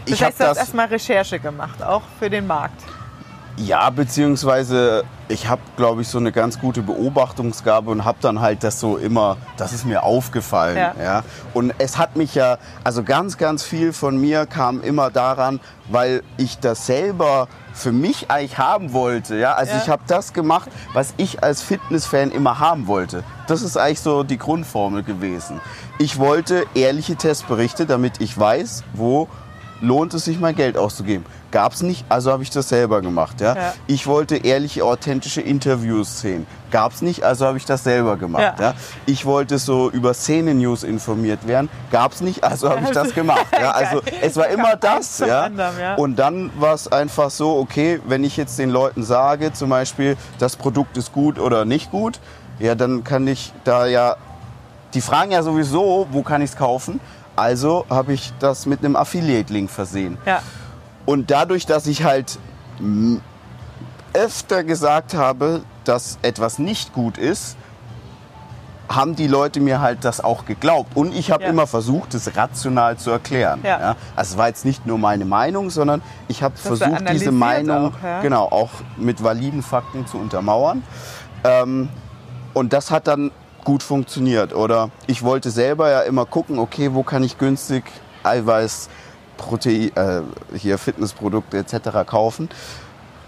ich 0.06 0.24
habe 0.24 0.34
das 0.38 0.58
erstmal 0.58 0.88
Recherche 0.88 1.40
gemacht, 1.40 1.82
auch 1.82 2.04
für 2.20 2.30
den 2.30 2.48
Markt. 2.48 2.82
Ja, 3.58 3.90
beziehungsweise 3.90 5.06
ich 5.30 5.48
habe, 5.48 5.62
glaube 5.78 6.02
ich, 6.02 6.10
so 6.10 6.18
eine 6.18 6.34
ganz 6.34 6.60
gute 6.60 6.82
Beobachtungsgabe 6.82 7.90
und 7.90 8.04
habe 8.04 8.18
dann 8.20 8.42
halt 8.42 8.64
das 8.64 8.82
so 8.82 8.98
immer, 8.98 9.38
das 9.56 9.72
ist 9.72 9.86
mir 9.86 10.04
aufgefallen. 10.04 10.78
Ja. 10.78 10.94
ja. 11.02 11.24
Und 11.54 11.74
es 11.78 11.98
hat 11.98 12.18
mich 12.18 12.36
ja, 12.36 12.58
also 12.84 13.02
ganz, 13.04 13.38
ganz 13.38 13.64
viel 13.64 13.94
von 13.94 14.20
mir 14.20 14.46
kam 14.46 14.82
immer 14.82 15.10
daran, 15.10 15.62
weil 15.88 16.22
ich 16.36 16.60
das 16.60 16.86
selber 16.86 17.48
für 17.74 17.94
mich 17.94 18.30
eigentlich 18.30 18.58
haben 18.58 18.92
wollte. 18.92 19.38
Ja? 19.38 19.54
Also 19.54 19.74
ja. 19.74 19.82
ich 19.82 19.90
habe 19.90 20.04
das 20.06 20.34
gemacht, 20.34 20.70
was 20.92 21.14
ich 21.16 21.42
als 21.42 21.62
Fitnessfan 21.62 22.32
immer 22.32 22.60
haben 22.60 22.88
wollte. 22.88 23.24
Das 23.48 23.62
ist 23.62 23.78
eigentlich 23.78 24.02
so 24.02 24.24
die 24.24 24.38
Grundformel 24.38 25.04
gewesen. 25.04 25.62
Ich 25.98 26.20
wollte 26.20 26.66
ehrliche 26.74 27.16
Testberichte, 27.16 27.86
damit 27.86 28.20
ich 28.20 28.38
weiß, 28.38 28.84
wo 28.94 29.30
lohnt 29.82 30.14
es 30.14 30.26
sich, 30.26 30.40
mein 30.40 30.56
Geld 30.56 30.78
auszugeben. 30.78 31.26
Gab 31.52 31.74
es 31.74 31.84
nicht, 31.84 32.06
also 32.10 32.32
habe 32.32 32.44
ich 32.44 32.50
das 32.50 32.70
selber 32.70 33.02
gemacht. 33.02 33.40
Ja? 33.42 33.56
ja? 33.56 33.74
Ich 33.88 34.08
wollte 34.08 34.38
ehrliche, 34.38 34.84
authentische 34.84 35.42
Interviews 35.42 36.20
sehen. 36.20 36.46
Gab 36.72 36.92
es 36.92 37.02
nicht, 37.02 37.24
also 37.24 37.46
habe 37.46 37.58
ich 37.58 37.66
das 37.66 37.84
selber 37.84 38.18
gemacht. 38.18 38.60
Ja. 38.60 38.72
ja? 38.72 38.74
Ich 39.06 39.26
wollte 39.26 39.58
so 39.58 39.90
über 39.90 40.14
Szene-News 40.14 40.84
informiert 40.84 41.48
werden. 41.48 41.70
Gab 41.92 42.12
es 42.12 42.22
nicht, 42.22 42.44
also 42.44 42.70
habe 42.70 42.82
ich 42.84 42.92
das 42.92 43.14
gemacht. 43.16 43.48
Ja? 43.54 43.72
Also 43.72 44.02
es 44.22 44.36
war 44.36 44.48
immer 44.48 44.76
das. 44.76 45.20
Ja? 45.20 45.44
Anderem, 45.44 45.76
Und 45.98 46.18
dann 46.18 46.52
war 46.60 46.74
es 46.74 46.92
einfach 46.92 47.30
so, 47.30 47.58
okay, 47.58 48.02
wenn 48.06 48.24
ich 48.24 48.36
jetzt 48.38 48.60
den 48.60 48.70
Leuten 48.70 49.04
sage, 49.04 49.54
zum 49.54 49.70
Beispiel, 49.70 50.18
das 50.40 50.56
Produkt 50.56 50.98
ist 50.98 51.14
gut 51.14 51.40
oder 51.40 51.66
nicht 51.66 51.92
gut, 51.92 52.20
ja, 52.60 52.76
dann 52.76 53.04
kann 53.04 53.28
ich 53.28 53.52
da 53.64 53.86
ja, 53.86 54.16
die 54.94 55.02
fragen 55.02 55.32
ja 55.32 55.44
sowieso, 55.44 56.08
wo 56.12 56.22
kann 56.22 56.42
ich 56.42 56.52
es 56.52 56.56
kaufen? 56.58 57.00
Also 57.36 57.86
habe 57.90 58.14
ich 58.14 58.34
das 58.40 58.66
mit 58.66 58.80
einem 58.80 58.96
Affiliate-Link 58.96 59.70
versehen. 59.70 60.18
Ja. 60.26 60.42
Und 61.06 61.32
dadurch, 61.32 61.66
dass 61.66 61.88
ich 61.88 62.04
halt 62.04 62.40
öfter 64.14 64.64
gesagt 64.64 65.14
habe, 65.14 65.62
dass 65.84 66.18
etwas 66.22 66.60
nicht 66.60 66.94
gut 66.94 67.18
ist, 67.18 67.58
haben 68.88 69.16
die 69.16 69.28
Leute 69.28 69.60
mir 69.60 69.82
halt 69.82 70.06
das 70.06 70.22
auch 70.24 70.46
geglaubt. 70.46 70.96
Und 70.96 71.16
ich 71.16 71.32
habe 71.32 71.44
ja. 71.44 71.50
immer 71.50 71.68
versucht, 71.68 72.14
es 72.14 72.36
rational 72.36 72.98
zu 72.98 73.12
erklären. 73.12 73.62
Ja. 73.64 73.80
Ja. 73.80 73.96
Also 74.16 74.34
es 74.34 74.38
war 74.38 74.48
jetzt 74.48 74.66
nicht 74.66 74.86
nur 74.86 74.98
meine 74.98 75.26
Meinung, 75.26 75.70
sondern 75.70 76.02
ich 76.28 76.44
habe 76.44 76.56
versucht, 76.56 77.10
diese 77.12 77.32
Meinung 77.32 77.94
auch, 77.94 78.04
ja. 78.04 78.22
genau 78.22 78.44
auch 78.46 78.70
mit 78.98 79.24
validen 79.24 79.64
Fakten 79.64 80.06
zu 80.08 80.18
untermauern. 80.18 80.84
Ähm, 81.44 81.90
und 82.54 82.74
das 82.74 82.92
hat 82.92 83.08
dann 83.08 83.32
gut 83.66 83.84
funktioniert. 83.84 84.56
Oder 84.56 84.90
ich 85.08 85.24
wollte 85.24 85.52
selber 85.52 85.90
ja 85.90 86.02
immer 86.02 86.26
gucken, 86.26 86.58
okay, 86.58 86.94
wo 86.94 87.04
kann 87.04 87.24
ich 87.24 87.38
günstig 87.38 87.84
Eiweiß 88.24 88.90
Protein, 89.36 89.92
äh, 89.96 90.22
hier 90.58 90.78
Fitnessprodukte 90.78 91.58
etc. 91.58 92.06
kaufen. 92.06 92.48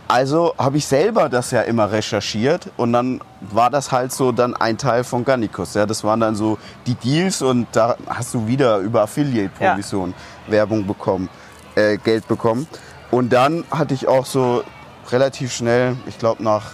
Also 0.07 0.53
habe 0.57 0.77
ich 0.77 0.85
selber 0.85 1.27
das 1.27 1.51
ja 1.51 1.61
immer 1.63 1.91
recherchiert 1.91 2.69
und 2.77 2.93
dann 2.93 3.19
war 3.41 3.69
das 3.69 3.91
halt 3.91 4.13
so 4.13 4.31
dann 4.31 4.55
ein 4.55 4.77
Teil 4.77 5.03
von 5.03 5.25
Gannikus. 5.25 5.73
Ja, 5.73 5.85
das 5.85 6.05
waren 6.05 6.21
dann 6.21 6.35
so 6.35 6.57
die 6.85 6.95
Deals 6.95 7.41
und 7.41 7.67
da 7.73 7.97
hast 8.07 8.33
du 8.33 8.47
wieder 8.47 8.77
über 8.77 9.01
Affiliate-Provision 9.01 10.11
ja. 10.45 10.51
Werbung 10.51 10.87
bekommen, 10.87 11.27
äh, 11.75 11.97
Geld 11.97 12.25
bekommen. 12.29 12.67
Und 13.11 13.33
dann 13.33 13.65
hatte 13.69 13.93
ich 13.93 14.07
auch 14.07 14.25
so 14.25 14.63
relativ 15.11 15.53
schnell, 15.53 15.97
ich 16.05 16.17
glaube 16.17 16.41
nach 16.41 16.71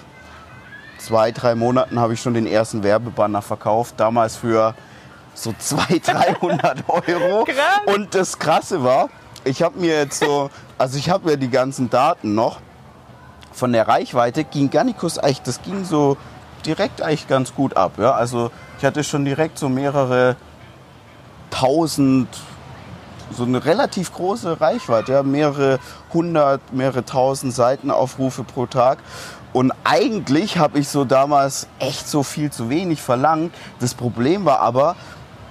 zwei, 1.03 1.31
drei 1.31 1.55
Monaten 1.55 1.99
habe 1.99 2.13
ich 2.13 2.21
schon 2.21 2.33
den 2.33 2.47
ersten 2.47 2.83
Werbebanner 2.83 3.41
verkauft. 3.41 3.95
Damals 3.97 4.35
für 4.35 4.73
so 5.33 5.53
200, 5.57 6.07
300 6.41 6.83
Euro. 6.87 7.45
Krass. 7.45 7.93
Und 7.93 8.15
das 8.15 8.39
Krasse 8.39 8.83
war, 8.83 9.09
ich 9.43 9.61
habe 9.61 9.79
mir 9.79 9.97
jetzt 9.97 10.19
so, 10.19 10.49
also 10.77 10.97
ich 10.97 11.09
habe 11.09 11.31
ja 11.31 11.35
die 11.35 11.49
ganzen 11.49 11.89
Daten 11.89 12.35
noch. 12.35 12.59
Von 13.51 13.71
der 13.71 13.87
Reichweite 13.87 14.43
ging 14.45 14.71
Garnicus 14.71 15.19
eigentlich, 15.19 15.43
das 15.43 15.61
ging 15.61 15.85
so 15.85 16.17
direkt 16.65 17.01
eigentlich 17.01 17.27
ganz 17.27 17.53
gut 17.53 17.77
ab. 17.77 17.93
Ja? 17.97 18.13
Also 18.13 18.49
ich 18.79 18.85
hatte 18.85 19.03
schon 19.03 19.25
direkt 19.25 19.59
so 19.59 19.69
mehrere 19.69 20.35
tausend, 21.51 22.27
so 23.31 23.43
eine 23.43 23.63
relativ 23.63 24.11
große 24.11 24.59
Reichweite, 24.59 25.11
ja? 25.11 25.23
mehrere 25.23 25.79
hundert, 26.13 26.73
mehrere 26.73 27.05
tausend 27.05 27.53
Seitenaufrufe 27.53 28.43
pro 28.43 28.65
Tag. 28.65 28.99
Und 29.53 29.71
eigentlich 29.83 30.57
habe 30.57 30.79
ich 30.79 30.89
so 30.89 31.05
damals 31.05 31.67
echt 31.79 32.07
so 32.07 32.23
viel 32.23 32.51
zu 32.51 32.69
wenig 32.69 33.01
verlangt. 33.01 33.53
Das 33.79 33.93
Problem 33.93 34.45
war 34.45 34.59
aber, 34.59 34.95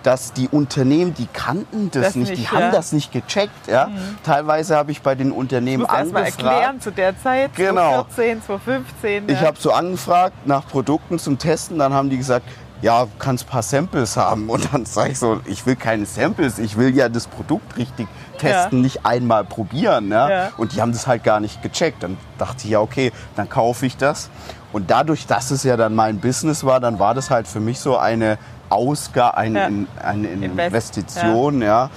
dass 0.02 0.32
die 0.32 0.49
Unternehmen, 0.49 1.14
die 1.14 1.28
kannten 1.32 1.90
das, 1.92 2.06
das 2.06 2.16
nicht, 2.16 2.30
nicht, 2.30 2.40
die 2.40 2.44
ja. 2.44 2.50
haben 2.50 2.73
das 2.73 2.92
nicht 2.92 3.12
gecheckt. 3.12 3.68
Ja? 3.68 3.87
Mhm. 3.87 4.18
Teilweise 4.25 4.76
habe 4.76 4.90
ich 4.90 5.02
bei 5.02 5.14
den 5.14 5.32
Unternehmen 5.32 5.87
angefragt. 5.87 6.42
Erklären 6.42 6.80
zu 6.80 6.90
der 6.90 7.18
Zeit, 7.21 7.54
genau. 7.54 8.04
2014, 8.14 8.42
2015. 8.42 9.28
Ja. 9.28 9.35
Ich 9.35 9.47
habe 9.47 9.59
so 9.61 9.73
angefragt 9.73 10.47
nach 10.47 10.66
Produkten 10.66 11.18
zum 11.18 11.38
Testen, 11.38 11.78
dann 11.78 11.92
haben 11.92 12.11
die 12.11 12.16
gesagt, 12.18 12.47
ja, 12.83 13.07
kannst 13.19 13.47
ein 13.47 13.49
paar 13.49 13.62
Samples 13.62 14.17
haben. 14.17 14.51
Und 14.51 14.73
dann 14.73 14.85
sage 14.85 15.12
ich 15.12 15.19
so, 15.19 15.41
ich 15.47 15.65
will 15.65 15.77
keine 15.77 16.05
Samples, 16.05 16.59
ich 16.59 16.77
will 16.77 16.95
ja 16.95 17.09
das 17.09 17.27
Produkt 17.27 17.77
richtig 17.79 18.09
testen, 18.39 18.79
ja. 18.79 18.83
nicht 18.83 19.07
einmal 19.07 19.45
probieren. 19.45 20.11
Ja? 20.11 20.29
ja? 20.29 20.51
Und 20.59 20.75
die 20.75 20.83
haben 20.83 20.93
das 20.93 21.07
halt 21.07 21.25
gar 21.25 21.41
nicht 21.41 21.62
gecheckt. 21.62 22.03
Dann 22.03 22.19
dachte 22.39 22.65
ich, 22.65 22.71
ja, 22.71 22.81
okay, 22.81 23.12
dann 23.37 23.49
kaufe 23.49 23.87
ich 23.87 23.97
das. 23.97 24.29
Und 24.73 24.91
dadurch, 24.91 25.27
dass 25.27 25.51
es 25.51 25.62
ja 25.62 25.77
dann 25.77 25.95
mein 25.95 26.19
Business 26.19 26.65
war, 26.65 26.81
dann 26.81 26.99
war 26.99 27.15
das 27.15 27.31
halt 27.31 27.47
für 27.47 27.61
mich 27.61 27.79
so 27.79 27.97
eine 27.97 28.39
Ausgabe, 28.69 29.37
eine, 29.37 29.59
ja. 29.59 29.69
eine 30.03 30.29
Investition, 30.29 31.62
ja. 31.62 31.91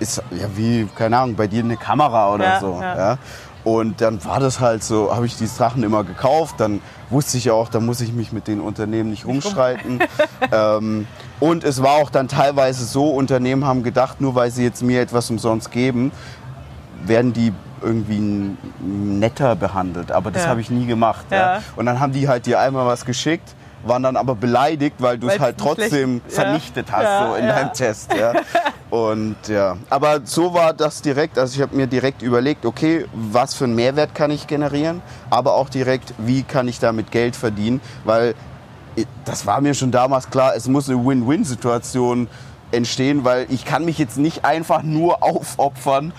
Ist 0.00 0.20
ja 0.32 0.48
wie, 0.56 0.88
keine 0.96 1.18
Ahnung, 1.18 1.36
bei 1.36 1.46
dir 1.46 1.62
eine 1.62 1.76
Kamera 1.76 2.34
oder 2.34 2.58
so. 2.58 2.80
Ja. 2.80 3.18
Und 3.64 4.02
dann 4.02 4.22
war 4.24 4.40
das 4.40 4.60
halt 4.60 4.84
so, 4.84 5.14
habe 5.14 5.24
ich 5.24 5.36
die 5.36 5.46
Sachen 5.46 5.82
immer 5.82 6.04
gekauft. 6.04 6.56
Dann 6.58 6.80
wusste 7.08 7.38
ich 7.38 7.50
auch, 7.50 7.70
da 7.70 7.80
muss 7.80 8.02
ich 8.02 8.12
mich 8.12 8.30
mit 8.30 8.46
den 8.46 8.60
Unternehmen 8.60 9.10
nicht 9.10 9.26
rumstreiten. 9.26 10.00
ähm, 10.52 11.06
und 11.40 11.64
es 11.64 11.82
war 11.82 11.92
auch 11.92 12.10
dann 12.10 12.28
teilweise 12.28 12.84
so, 12.84 13.08
Unternehmen 13.10 13.64
haben 13.64 13.82
gedacht, 13.82 14.20
nur 14.20 14.34
weil 14.34 14.50
sie 14.50 14.64
jetzt 14.64 14.82
mir 14.82 15.00
etwas 15.00 15.30
umsonst 15.30 15.70
geben, 15.70 16.12
werden 17.06 17.32
die 17.32 17.52
irgendwie 17.82 18.54
netter 18.80 19.56
behandelt. 19.56 20.12
Aber 20.12 20.30
das 20.30 20.44
ja. 20.44 20.50
habe 20.50 20.60
ich 20.60 20.70
nie 20.70 20.86
gemacht. 20.86 21.26
Ja. 21.30 21.56
Ja. 21.56 21.62
Und 21.76 21.86
dann 21.86 22.00
haben 22.00 22.12
die 22.12 22.28
halt 22.28 22.46
dir 22.46 22.60
einmal 22.60 22.86
was 22.86 23.04
geschickt 23.04 23.54
waren 23.86 24.02
dann 24.02 24.16
aber 24.16 24.34
beleidigt, 24.34 24.96
weil 24.98 25.18
du 25.18 25.28
es 25.28 25.38
halt 25.38 25.58
trotzdem 25.58 26.20
schlecht, 26.20 26.34
vernichtet 26.34 26.88
ja. 26.88 26.94
hast 26.94 27.04
ja, 27.04 27.26
so 27.26 27.34
in 27.34 27.44
ja. 27.44 27.54
deinem 27.54 27.72
Test. 27.72 28.14
Ja. 28.14 28.32
Und 28.90 29.36
ja, 29.48 29.76
aber 29.90 30.20
so 30.24 30.54
war 30.54 30.72
das 30.72 31.02
direkt. 31.02 31.38
Also 31.38 31.56
ich 31.56 31.62
habe 31.62 31.74
mir 31.74 31.86
direkt 31.86 32.22
überlegt, 32.22 32.64
okay, 32.64 33.06
was 33.12 33.54
für 33.54 33.64
einen 33.64 33.74
Mehrwert 33.74 34.14
kann 34.14 34.30
ich 34.30 34.46
generieren, 34.46 35.02
aber 35.30 35.54
auch 35.54 35.68
direkt, 35.68 36.14
wie 36.18 36.42
kann 36.42 36.68
ich 36.68 36.78
damit 36.78 37.10
Geld 37.10 37.36
verdienen, 37.36 37.80
weil 38.04 38.34
das 39.24 39.46
war 39.46 39.60
mir 39.60 39.74
schon 39.74 39.90
damals 39.90 40.30
klar, 40.30 40.54
es 40.54 40.68
muss 40.68 40.88
eine 40.88 41.04
Win-Win-Situation 41.04 42.28
entstehen, 42.70 43.24
weil 43.24 43.46
ich 43.50 43.64
kann 43.64 43.84
mich 43.84 43.98
jetzt 43.98 44.18
nicht 44.18 44.44
einfach 44.44 44.82
nur 44.82 45.22
aufopfern 45.22 46.12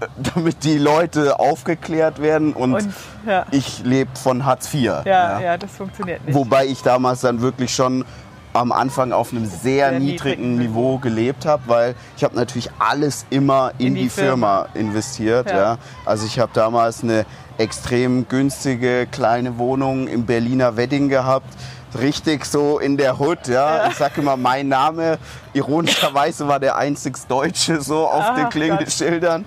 damit 0.34 0.64
die 0.64 0.78
Leute 0.78 1.38
aufgeklärt 1.38 2.20
werden 2.20 2.52
und, 2.52 2.74
und 2.74 2.88
ja. 3.26 3.46
ich 3.50 3.84
lebe 3.84 4.10
von 4.16 4.44
Hartz 4.44 4.72
IV. 4.72 4.82
Ja, 4.82 5.02
ja, 5.04 5.40
ja, 5.40 5.56
das 5.56 5.72
funktioniert 5.72 6.24
nicht. 6.24 6.34
Wobei 6.34 6.66
ich 6.66 6.82
damals 6.82 7.20
dann 7.20 7.40
wirklich 7.40 7.74
schon 7.74 8.04
am 8.52 8.72
Anfang 8.72 9.12
auf 9.12 9.32
einem 9.32 9.46
sehr, 9.46 9.90
sehr 9.90 10.00
niedrigen 10.00 10.56
Niveau 10.56 10.68
Niveau 10.68 10.98
gelebt 10.98 11.46
habe, 11.46 11.62
weil 11.66 11.94
ich 12.16 12.24
habe 12.24 12.34
natürlich 12.34 12.70
alles 12.78 13.26
immer 13.30 13.72
in, 13.78 13.88
in 13.88 13.94
die, 13.94 14.02
die, 14.02 14.08
Firma, 14.08 14.62
Firma 14.64 14.68
investiert. 14.74 15.50
Ja. 15.50 15.56
ja. 15.56 15.78
Also 16.04 16.26
ich 16.26 16.38
habe 16.38 16.50
damals 16.54 17.02
eine 17.02 17.26
extrem 17.58 18.26
günstige 18.28 19.06
kleine 19.06 19.58
Wohnung 19.58 20.08
im 20.08 20.26
Berliner 20.26 20.76
Wedding 20.76 21.08
gehabt 21.08 21.54
richtig 21.98 22.44
so 22.44 22.78
in 22.78 22.96
der 22.96 23.18
Hut, 23.18 23.46
ja. 23.46 23.76
ja. 23.76 23.88
Ich 23.88 23.96
sage 23.96 24.20
immer, 24.20 24.36
mein 24.36 24.68
Name, 24.68 25.18
ironischerweise 25.54 26.48
war 26.48 26.60
der 26.60 26.76
einzig 26.76 27.16
Deutsche 27.28 27.80
so 27.80 28.06
auf 28.06 28.24
Ach, 28.28 28.34
den 28.36 28.48
Klingelschildern 28.48 29.44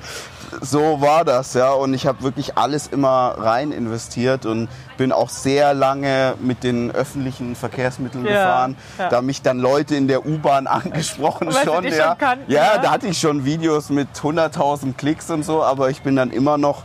so 0.60 1.02
war 1.02 1.24
das, 1.24 1.54
ja. 1.54 1.72
Und 1.72 1.94
ich 1.94 2.06
habe 2.06 2.24
wirklich 2.24 2.58
alles 2.58 2.88
immer 2.88 3.36
rein 3.38 3.72
investiert 3.72 4.46
und 4.46 4.68
bin 4.98 5.12
auch 5.12 5.30
sehr 5.30 5.74
lange 5.74 6.36
mit 6.40 6.64
den 6.64 6.92
öffentlichen 6.92 7.56
Verkehrsmitteln 7.56 8.26
ja, 8.26 8.32
gefahren. 8.32 8.78
Ja. 8.98 9.10
Da 9.10 9.22
mich 9.22 9.42
dann 9.42 9.60
Leute 9.60 9.96
in 9.96 10.08
der 10.08 10.26
U-Bahn 10.26 10.68
angesprochen 10.68 11.52
schon. 11.52 11.86
Ja. 11.86 12.10
Schon 12.10 12.18
kannten, 12.18 12.52
ja, 12.52 12.78
da 12.78 12.92
hatte 12.92 13.08
ich 13.08 13.20
schon 13.20 13.46
Videos 13.46 13.90
mit 13.90 14.10
100.000 14.10 14.96
Klicks 14.96 15.30
und 15.30 15.44
so, 15.44 15.64
aber 15.64 15.90
ich 15.90 16.02
bin 16.02 16.16
dann 16.16 16.32
immer 16.32 16.58
noch 16.58 16.84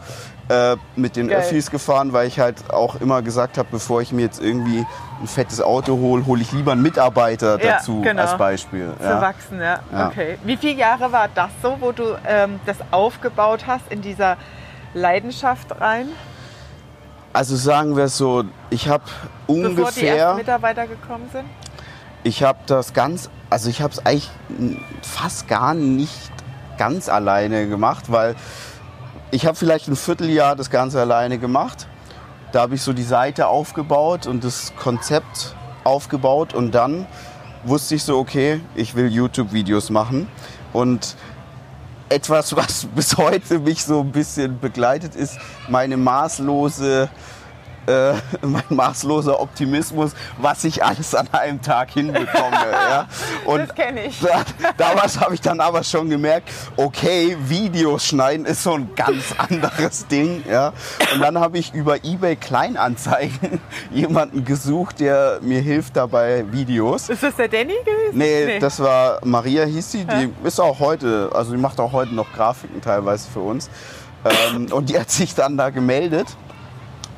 äh, 0.49 0.77
mit 0.95 1.17
den 1.17 1.29
Geil. 1.29 1.39
Öffis 1.39 1.71
gefahren, 1.71 2.13
weil 2.13 2.29
ich 2.29 2.39
halt 2.39 2.71
auch 2.71 3.01
immer 3.01 3.23
gesagt 3.23 3.59
habe, 3.59 3.69
bevor 3.71 4.01
ich 4.01 4.13
mir 4.13 4.23
jetzt 4.23 4.41
irgendwie 4.41 4.87
ein 5.21 5.27
fettes 5.27 5.61
Auto 5.61 5.97
hole, 5.97 6.25
hole 6.27 6.43
ich 6.43 6.53
lieber 6.53 6.73
einen 6.73 6.83
Mitarbeiter 6.83 7.61
ja, 7.61 7.73
dazu 7.73 8.01
genau. 8.03 8.23
als 8.23 8.37
Beispiel. 8.37 8.93
Zu 8.99 9.05
ja. 9.05 9.21
wachsen, 9.21 9.61
ja. 9.61 9.81
ja. 9.93 10.07
Okay. 10.09 10.39
Wie 10.45 10.57
viele 10.57 10.75
Jahre 10.75 11.11
war 11.11 11.29
das 11.35 11.51
so, 11.63 11.77
wo 11.81 11.93
du 11.93 12.17
ähm, 12.27 12.61
das 12.67 12.77
aufgebaut 12.91 13.67
hast 13.67 13.91
in 13.91 14.03
dieser 14.03 14.37
Leidenschaft 14.95 15.81
rein? 15.81 16.09
Also 17.33 17.57
sagen 17.57 17.97
wir 17.97 18.05
es 18.05 18.17
so, 18.17 18.45
ich 18.71 18.89
habe 18.89 19.05
ungefähr... 19.47 19.75
Bevor 19.75 19.93
die 19.93 20.07
ersten 20.07 20.37
Mitarbeiter 20.39 20.87
gekommen 20.87 21.29
sind? 21.33 21.45
Ich 22.23 22.43
habe 22.43 22.59
das 22.67 22.93
ganz, 22.93 23.31
also 23.51 23.69
ich 23.69 23.83
habe 23.83 23.93
es 23.93 24.05
eigentlich 24.07 24.31
fast 25.03 25.49
gar 25.49 25.75
nicht 25.75 26.33
ganz 26.79 27.09
alleine 27.09 27.69
gemacht, 27.69 28.11
weil 28.13 28.37
ich 29.31 29.47
habe 29.47 29.57
vielleicht 29.57 29.89
ein 29.89 29.97
Vierteljahr 29.97 30.57
das 30.57 30.71
Ganze 30.71 31.01
alleine 31.01 31.39
gemacht. 31.39 31.87
Da 32.53 32.61
habe 32.63 32.77
ich 32.77 32.83
so 32.83 32.93
die 32.93 33.03
Seite 33.03 33.49
aufgebaut 33.49 34.27
und 34.27 34.45
das 34.45 34.73
Konzept 34.77 35.55
aufgebaut 35.85 36.55
und 36.55 36.73
dann 36.73 37.07
wusste 37.65 37.97
ich 37.97 38.05
so, 38.05 38.19
okay, 38.19 38.61
ich 38.75 38.95
will 38.95 39.09
YouTube-Videos 39.13 39.91
machen. 39.91 40.29
Und 40.73 41.17
etwas, 42.09 42.55
was 42.55 42.87
bis 42.95 43.17
heute 43.17 43.59
mich 43.59 43.85
so 43.85 44.01
ein 44.01 44.13
bisschen 44.13 44.61
begleitet, 44.61 45.15
ist 45.15 45.39
meine 45.69 45.97
maßlose 45.97 47.09
äh, 47.87 48.15
mein 48.43 48.65
maßloser 48.69 49.41
Optimismus, 49.41 50.13
was 50.39 50.65
ich 50.65 50.85
alles 50.85 51.15
an 51.15 51.29
einem 51.33 51.61
Tag 51.63 51.91
hinbekomme. 51.91 52.57
ja. 52.73 53.09
Und 53.45 53.61
das 53.61 53.75
kenne 53.75 54.05
ich. 54.05 54.21
Da, 54.21 54.45
damals 54.77 55.21
habe 55.21 55.35
ich 55.35 55.41
dann 55.41 55.61
aber 55.61 55.83
schon 55.85 56.11
gemerkt, 56.11 56.51
okay, 56.77 57.37
Videos 57.41 58.07
schneiden 58.07 58.47
ist 58.47 58.63
so 58.63 58.75
ein 58.75 58.91
ganz 58.95 59.25
anderes 59.39 60.07
Ding. 60.07 60.45
Ja. 60.49 60.73
Und 61.15 61.21
dann 61.21 61.39
habe 61.39 61.59
ich 61.59 61.75
über 61.75 62.05
eBay 62.05 62.37
Kleinanzeigen 62.37 63.61
jemanden 63.91 64.45
gesucht, 64.45 65.01
der 65.01 65.39
mir 65.43 65.61
hilft 65.61 65.97
dabei 65.97 66.45
Videos. 66.51 67.09
Ist 67.09 67.23
das 67.23 67.37
der 67.37 67.49
Danny 67.49 67.75
gewesen? 67.85 68.19
Nee, 68.19 68.47
nee. 68.47 68.59
das 68.59 68.81
war 68.81 69.21
Maria 69.25 69.65
hieß 69.65 69.93
sie, 69.93 70.05
die 70.05 70.23
ja. 70.25 70.29
ist 70.45 70.61
auch 70.61 70.79
heute, 70.81 71.31
also 71.35 71.53
die 71.53 71.59
macht 71.59 71.81
auch 71.81 71.93
heute 71.93 72.15
noch 72.15 72.33
Grafiken 72.33 72.81
teilweise 72.81 73.29
für 73.31 73.41
uns. 73.41 73.71
Ähm, 74.25 74.73
und 74.73 74.91
die 74.91 74.99
hat 74.99 75.11
sich 75.11 75.35
dann 75.35 75.57
da 75.57 75.71
gemeldet. 75.71 76.27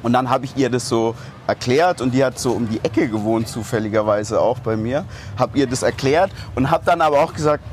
Und 0.02 0.12
dann 0.12 0.30
habe 0.30 0.44
ich 0.44 0.56
ihr 0.56 0.70
das 0.70 0.88
so 0.88 1.14
erklärt 1.46 2.00
und 2.00 2.12
die 2.12 2.24
hat 2.24 2.38
so 2.38 2.52
um 2.52 2.68
die 2.68 2.78
Ecke 2.84 3.08
gewohnt, 3.08 3.48
zufälligerweise 3.48 4.40
auch 4.40 4.58
bei 4.60 4.76
mir. 4.76 5.04
Habe 5.36 5.58
ihr 5.58 5.66
das 5.66 5.82
erklärt 5.82 6.30
und 6.54 6.70
habe 6.70 6.84
dann 6.84 7.00
aber 7.00 7.20
auch 7.20 7.32
gesagt, 7.32 7.64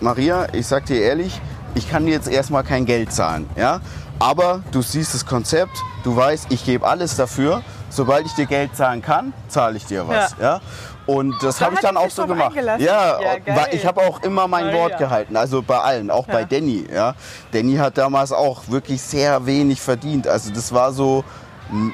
Maria, 0.00 0.46
ich 0.52 0.66
sag 0.66 0.86
dir 0.86 1.00
ehrlich, 1.00 1.40
ich 1.74 1.88
kann 1.88 2.06
dir 2.06 2.12
jetzt 2.12 2.28
erstmal 2.28 2.64
kein 2.64 2.84
Geld 2.84 3.12
zahlen. 3.12 3.48
Ja? 3.56 3.80
Aber 4.18 4.62
du 4.72 4.82
siehst 4.82 5.14
das 5.14 5.24
Konzept, 5.26 5.76
du 6.02 6.14
weißt, 6.14 6.46
ich 6.50 6.64
gebe 6.64 6.86
alles 6.86 7.16
dafür. 7.16 7.62
Sobald 7.90 8.26
ich 8.26 8.32
dir 8.32 8.46
Geld 8.46 8.76
zahlen 8.76 9.02
kann, 9.02 9.32
zahle 9.46 9.76
ich 9.76 9.86
dir 9.86 10.08
was. 10.08 10.34
Ja. 10.40 10.44
ja? 10.44 10.60
Und 11.06 11.34
das 11.42 11.60
habe 11.60 11.74
ich 11.74 11.80
dann 11.80 11.96
auch 11.96 12.10
so 12.10 12.26
gemacht. 12.26 12.56
Ja, 12.78 13.20
ja 13.20 13.66
ich 13.70 13.86
habe 13.86 14.00
auch 14.00 14.22
immer 14.22 14.48
mein 14.48 14.72
Wort 14.72 14.92
ja. 14.92 14.98
gehalten. 14.98 15.36
Also 15.36 15.62
bei 15.62 15.78
allen, 15.78 16.10
auch 16.10 16.26
bei 16.26 16.44
Danny. 16.44 16.86
Ja. 16.92 17.14
Danny 17.52 17.76
hat 17.76 17.98
damals 17.98 18.32
auch 18.32 18.62
wirklich 18.68 19.02
sehr 19.02 19.44
wenig 19.46 19.80
verdient. 19.80 20.26
Also 20.26 20.50
das 20.50 20.72
war 20.72 20.92
so 20.92 21.24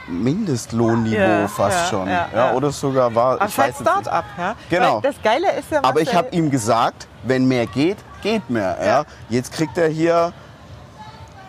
Mindestlohnniveau 0.09 1.19
ja, 1.19 1.49
fast 1.49 1.79
ja, 1.79 1.87
schon. 1.87 2.09
Ja, 2.09 2.29
ja, 2.35 2.53
Oder 2.53 2.71
sogar 2.71 3.15
war. 3.15 3.35
Aber 3.35 3.47
ich 3.47 3.57
weiß 3.57 3.77
Start-up, 3.81 4.25
ja. 4.37 4.55
Genau. 4.69 4.97
Weil 4.97 5.13
das 5.13 5.23
Geile 5.23 5.53
ist 5.59 5.71
ja. 5.71 5.81
Aber 5.83 6.01
ich 6.01 6.15
habe 6.15 6.29
ihm 6.31 6.51
gesagt, 6.51 7.07
wenn 7.23 7.47
mehr 7.47 7.67
geht, 7.67 7.99
geht 8.23 8.49
mehr. 8.51 8.77
Ja. 8.85 9.05
Jetzt 9.29 9.53
kriegt 9.53 9.79
er 9.79 9.89
hier 9.89 10.33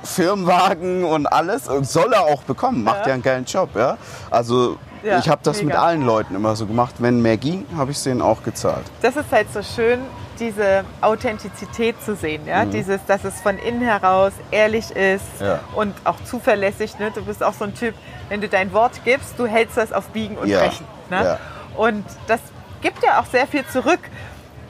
Firmenwagen 0.04 1.04
und 1.04 1.28
alles 1.28 1.68
und 1.68 1.88
soll 1.88 2.14
er 2.14 2.24
auch 2.24 2.44
bekommen. 2.44 2.84
Macht 2.84 3.08
ja 3.08 3.14
einen 3.14 3.24
geilen 3.24 3.46
Job. 3.46 3.70
Ja. 3.76 3.98
Also 4.30 4.78
ich 5.04 5.30
habe 5.30 5.42
das 5.44 5.58
mega. 5.58 5.68
mit 5.68 5.76
allen 5.78 6.02
Leuten 6.04 6.36
immer 6.36 6.56
so 6.56 6.66
gemacht. 6.66 6.96
Wenn 7.00 7.22
mehr 7.22 7.38
ging, 7.38 7.66
habe 7.76 7.92
ich 7.92 7.98
es 7.98 8.04
denen 8.04 8.22
auch 8.22 8.44
gezahlt. 8.44 8.86
Das 9.02 9.16
ist 9.16 9.32
halt 9.32 9.52
so 9.54 9.62
schön, 9.62 10.00
diese 10.42 10.84
Authentizität 11.00 12.02
zu 12.04 12.16
sehen. 12.16 12.46
Ja? 12.46 12.66
Mhm. 12.66 12.72
Dieses, 12.72 13.06
dass 13.06 13.24
es 13.24 13.40
von 13.40 13.58
innen 13.58 13.82
heraus 13.82 14.34
ehrlich 14.50 14.92
ist 14.92 15.24
ja. 15.40 15.60
und 15.76 15.96
auch 16.04 16.22
zuverlässig. 16.26 17.00
Ne? 17.00 17.12
Du 17.12 17.24
bist 17.24 17.44
auch 17.44 17.54
so 17.54 17.66
ein 17.66 17.76
Typ, 17.76 17.94
wenn 18.28 18.42
du 18.42 18.50
dein 18.50 18.74
Wort 18.74 19.06
gibst, 19.06 19.36
du 19.38 19.46
hältst 19.46 19.78
das 19.78 19.94
auf 19.94 20.08
Biegen 20.10 20.38
und 20.38 20.50
ja. 20.50 20.60
Brechen. 20.60 20.86
Ne? 21.10 21.38
Und 21.78 22.04
das 22.28 22.42
gibt 22.82 23.04
ja 23.04 23.22
auch 23.22 23.26
sehr 23.26 23.48
viel 23.48 23.66
zurück. 23.68 24.00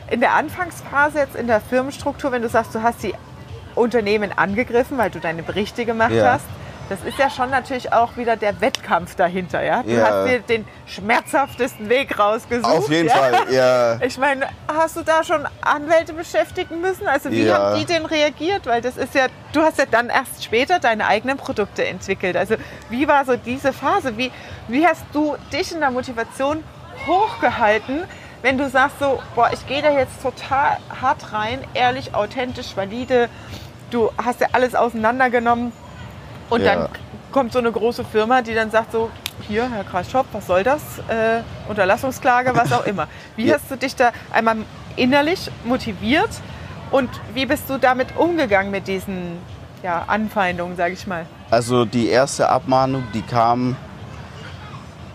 In 0.10 0.20
der 0.20 0.34
Anfangsphase 0.34 1.20
jetzt 1.20 1.36
in 1.36 1.48
der 1.48 1.62
Firmenstruktur, 1.62 2.32
wenn 2.32 2.42
du 2.42 2.50
sagst, 2.50 2.76
du 2.76 2.84
hast 2.84 3.02
die 3.02 3.14
Unternehmen 3.76 4.38
angegriffen, 4.38 4.98
weil 4.98 5.10
du 5.10 5.20
deine 5.20 5.42
Berichte 5.42 5.86
gemacht 5.86 6.12
hast, 6.22 6.46
das 6.90 7.04
ist 7.04 7.18
ja 7.18 7.30
schon 7.30 7.50
natürlich 7.50 7.94
auch 7.94 8.18
wieder 8.18 8.36
der 8.36 8.60
Wettkampf 8.60 9.16
dahinter, 9.16 9.64
ja? 9.64 9.84
Du 9.84 9.92
ja. 9.92 10.06
hast 10.06 10.30
dir 10.30 10.40
den 10.40 10.66
schmerzhaftesten 10.86 11.90
Weg 11.90 12.20
rausgesucht. 12.20 12.70
Auf 12.70 12.90
jeden 12.90 13.08
ja? 13.08 13.16
Fall, 13.16 13.54
ja. 13.54 14.02
Ich 14.02 14.18
meine, 14.18 14.48
hast 14.68 14.98
du 14.98 15.02
da 15.02 15.24
schon 15.24 15.48
Anwälte 15.62 16.14
beschäftigen 16.14 16.82
müssen? 16.82 17.08
Also 17.08 17.32
wie 17.32 17.44
ja. 17.44 17.58
haben 17.58 17.80
die 17.80 17.86
denn 17.86 18.06
reagiert? 18.06 18.66
Weil 18.66 18.82
das 18.82 18.98
ist 18.98 19.16
ja, 19.16 19.28
du 19.54 19.62
hast 19.62 19.78
ja 19.78 19.86
dann 19.90 20.10
erst 20.10 20.44
später 20.44 20.80
deine 20.80 21.08
eigenen 21.08 21.38
Produkte 21.38 21.86
entwickelt. 21.86 22.36
Also 22.36 22.56
wie 22.90 23.08
war 23.08 23.26
so 23.26 23.36
diese 23.36 23.74
Phase? 23.74 24.18
Wie, 24.18 24.32
wie 24.68 24.86
hast 24.86 25.04
du 25.14 25.36
dich 25.52 25.72
in 25.72 25.80
der 25.80 25.92
Motivation 25.92 26.64
hochgehalten, 27.08 28.04
wenn 28.42 28.58
du 28.58 28.70
sagst 28.70 29.00
so, 29.00 29.22
boah, 29.36 29.50
ich 29.54 29.66
gehe 29.68 29.82
da 29.82 29.92
jetzt 29.92 30.22
total 30.22 30.78
hart 31.02 31.34
rein, 31.34 31.60
ehrlich, 31.74 32.16
authentisch, 32.16 32.76
valide, 32.76 33.30
du 33.92 34.10
hast 34.18 34.42
ja 34.42 34.48
alles 34.54 34.76
auseinandergenommen 34.76 35.72
und 36.52 36.62
ja. 36.62 36.76
dann 36.76 36.90
kommt 37.32 37.54
so 37.54 37.60
eine 37.60 37.72
große 37.72 38.04
Firma, 38.04 38.42
die 38.42 38.54
dann 38.54 38.70
sagt 38.72 38.92
so, 38.92 39.10
hier, 39.48 39.70
Herr 39.72 39.86
Kraschop, 39.86 40.26
was 40.34 40.48
soll 40.48 40.64
das? 40.64 40.82
Äh, 41.08 41.42
Unterlassungsklage, 41.70 42.52
was 42.54 42.72
auch 42.74 42.86
immer. 42.86 43.08
Wie 43.36 43.48
ja. 43.48 43.56
hast 43.56 43.72
du 43.72 43.78
dich 43.78 43.96
da 43.96 44.12
einmal 44.32 44.58
innerlich 44.98 45.50
motiviert 45.64 46.30
und 46.92 47.10
wie 47.34 47.46
bist 47.46 47.70
du 47.70 47.78
damit 47.78 48.18
umgegangen 48.18 48.70
mit 48.70 48.88
diesen 48.88 49.38
ja, 49.82 50.04
Anfeindungen, 50.08 50.76
sage 50.76 50.94
ich 50.94 51.08
mal? 51.08 51.26
Also 51.50 51.86
die 51.86 52.10
erste 52.10 52.50
Abmahnung, 52.50 53.04
die 53.14 53.22
kam 53.22 53.78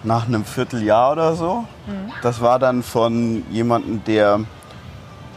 nach 0.03 0.27
einem 0.27 0.45
Vierteljahr 0.45 1.13
oder 1.13 1.35
so. 1.35 1.65
Mhm. 1.87 2.13
Das 2.23 2.41
war 2.41 2.59
dann 2.59 2.83
von 2.83 3.45
jemandem, 3.51 4.03
der 4.05 4.41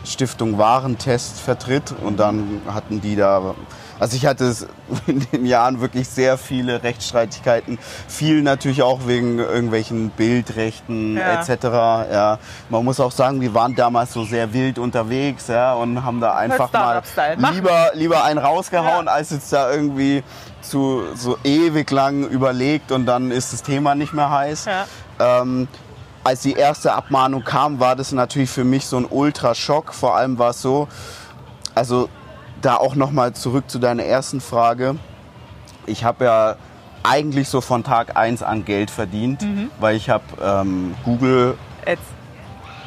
Stiftung 0.06 0.58
Warentest 0.58 1.42
vertritt 1.42 1.94
und 2.04 2.20
dann 2.20 2.62
hatten 2.74 3.02
die 3.02 3.18
da 3.18 3.54
also 4.00 4.16
ich 4.16 4.26
hatte 4.26 4.56
in 5.08 5.20
den 5.32 5.46
Jahren 5.46 5.82
wirklich 5.82 6.08
sehr 6.08 6.38
viele 6.38 6.82
Rechtsstreitigkeiten. 6.84 7.78
Viel 8.08 8.42
natürlich 8.42 8.82
auch 8.82 9.02
wegen 9.06 9.40
irgendwelchen 9.40 10.10
Bildrechten 10.10 11.18
ja. 11.18 11.42
etc. 11.42 11.64
Ja, 12.12 12.40
man 12.70 12.86
muss 12.86 13.00
auch 13.00 13.12
sagen, 13.12 13.42
wir 13.42 13.54
waren 13.54 13.76
damals 13.76 14.14
so 14.14 14.24
sehr 14.24 14.54
wild 14.54 14.80
unterwegs 14.80 15.48
ja, 15.48 15.74
und 15.74 16.04
haben 16.04 16.22
da 16.22 16.36
einfach 16.36 16.72
mal 16.72 17.04
lieber, 17.52 17.92
lieber 17.94 18.24
einen 18.24 18.40
rausgehauen, 18.40 19.08
ja. 19.08 19.12
als 19.12 19.32
jetzt 19.32 19.52
da 19.52 19.72
irgendwie 19.72 20.24
zu 20.62 21.04
so 21.16 21.38
ewig 21.44 21.90
lang 21.92 22.26
überlegt 22.28 22.92
und 22.92 23.06
dann 23.06 23.32
ist 23.32 23.54
das 23.54 23.64
Thema 23.64 23.96
nicht 23.96 24.14
mehr 24.14 24.30
heiß. 24.30 24.66
Ja. 24.66 24.86
Ähm, 25.20 25.68
als 26.24 26.42
die 26.42 26.54
erste 26.54 26.94
Abmahnung 26.94 27.44
kam, 27.44 27.80
war 27.80 27.96
das 27.96 28.12
natürlich 28.12 28.50
für 28.50 28.64
mich 28.64 28.86
so 28.86 28.98
ein 28.98 29.06
Ultraschock. 29.06 29.94
Vor 29.94 30.16
allem 30.16 30.38
war 30.38 30.52
es 30.52 30.62
so, 30.62 30.88
also 31.76 32.10
da 32.62 32.76
auch 32.76 32.96
nochmal 32.96 33.34
zurück 33.34 33.70
zu 33.70 33.80
deiner 33.80 34.04
ersten 34.04 34.42
Frage. 34.42 34.96
Ich 35.86 36.04
habe 36.04 36.26
ja 36.26 36.56
eigentlich 37.04 37.48
so 37.48 37.62
von 37.62 37.84
Tag 37.84 38.18
1 38.18 38.44
an 38.44 38.66
Geld 38.66 38.92
verdient, 38.92 39.42
mhm. 39.42 39.72
weil 39.80 39.96
ich 39.96 40.10
habe 40.10 40.24
ähm, 40.42 40.96
Google 41.06 41.58
Ads. 41.86 42.02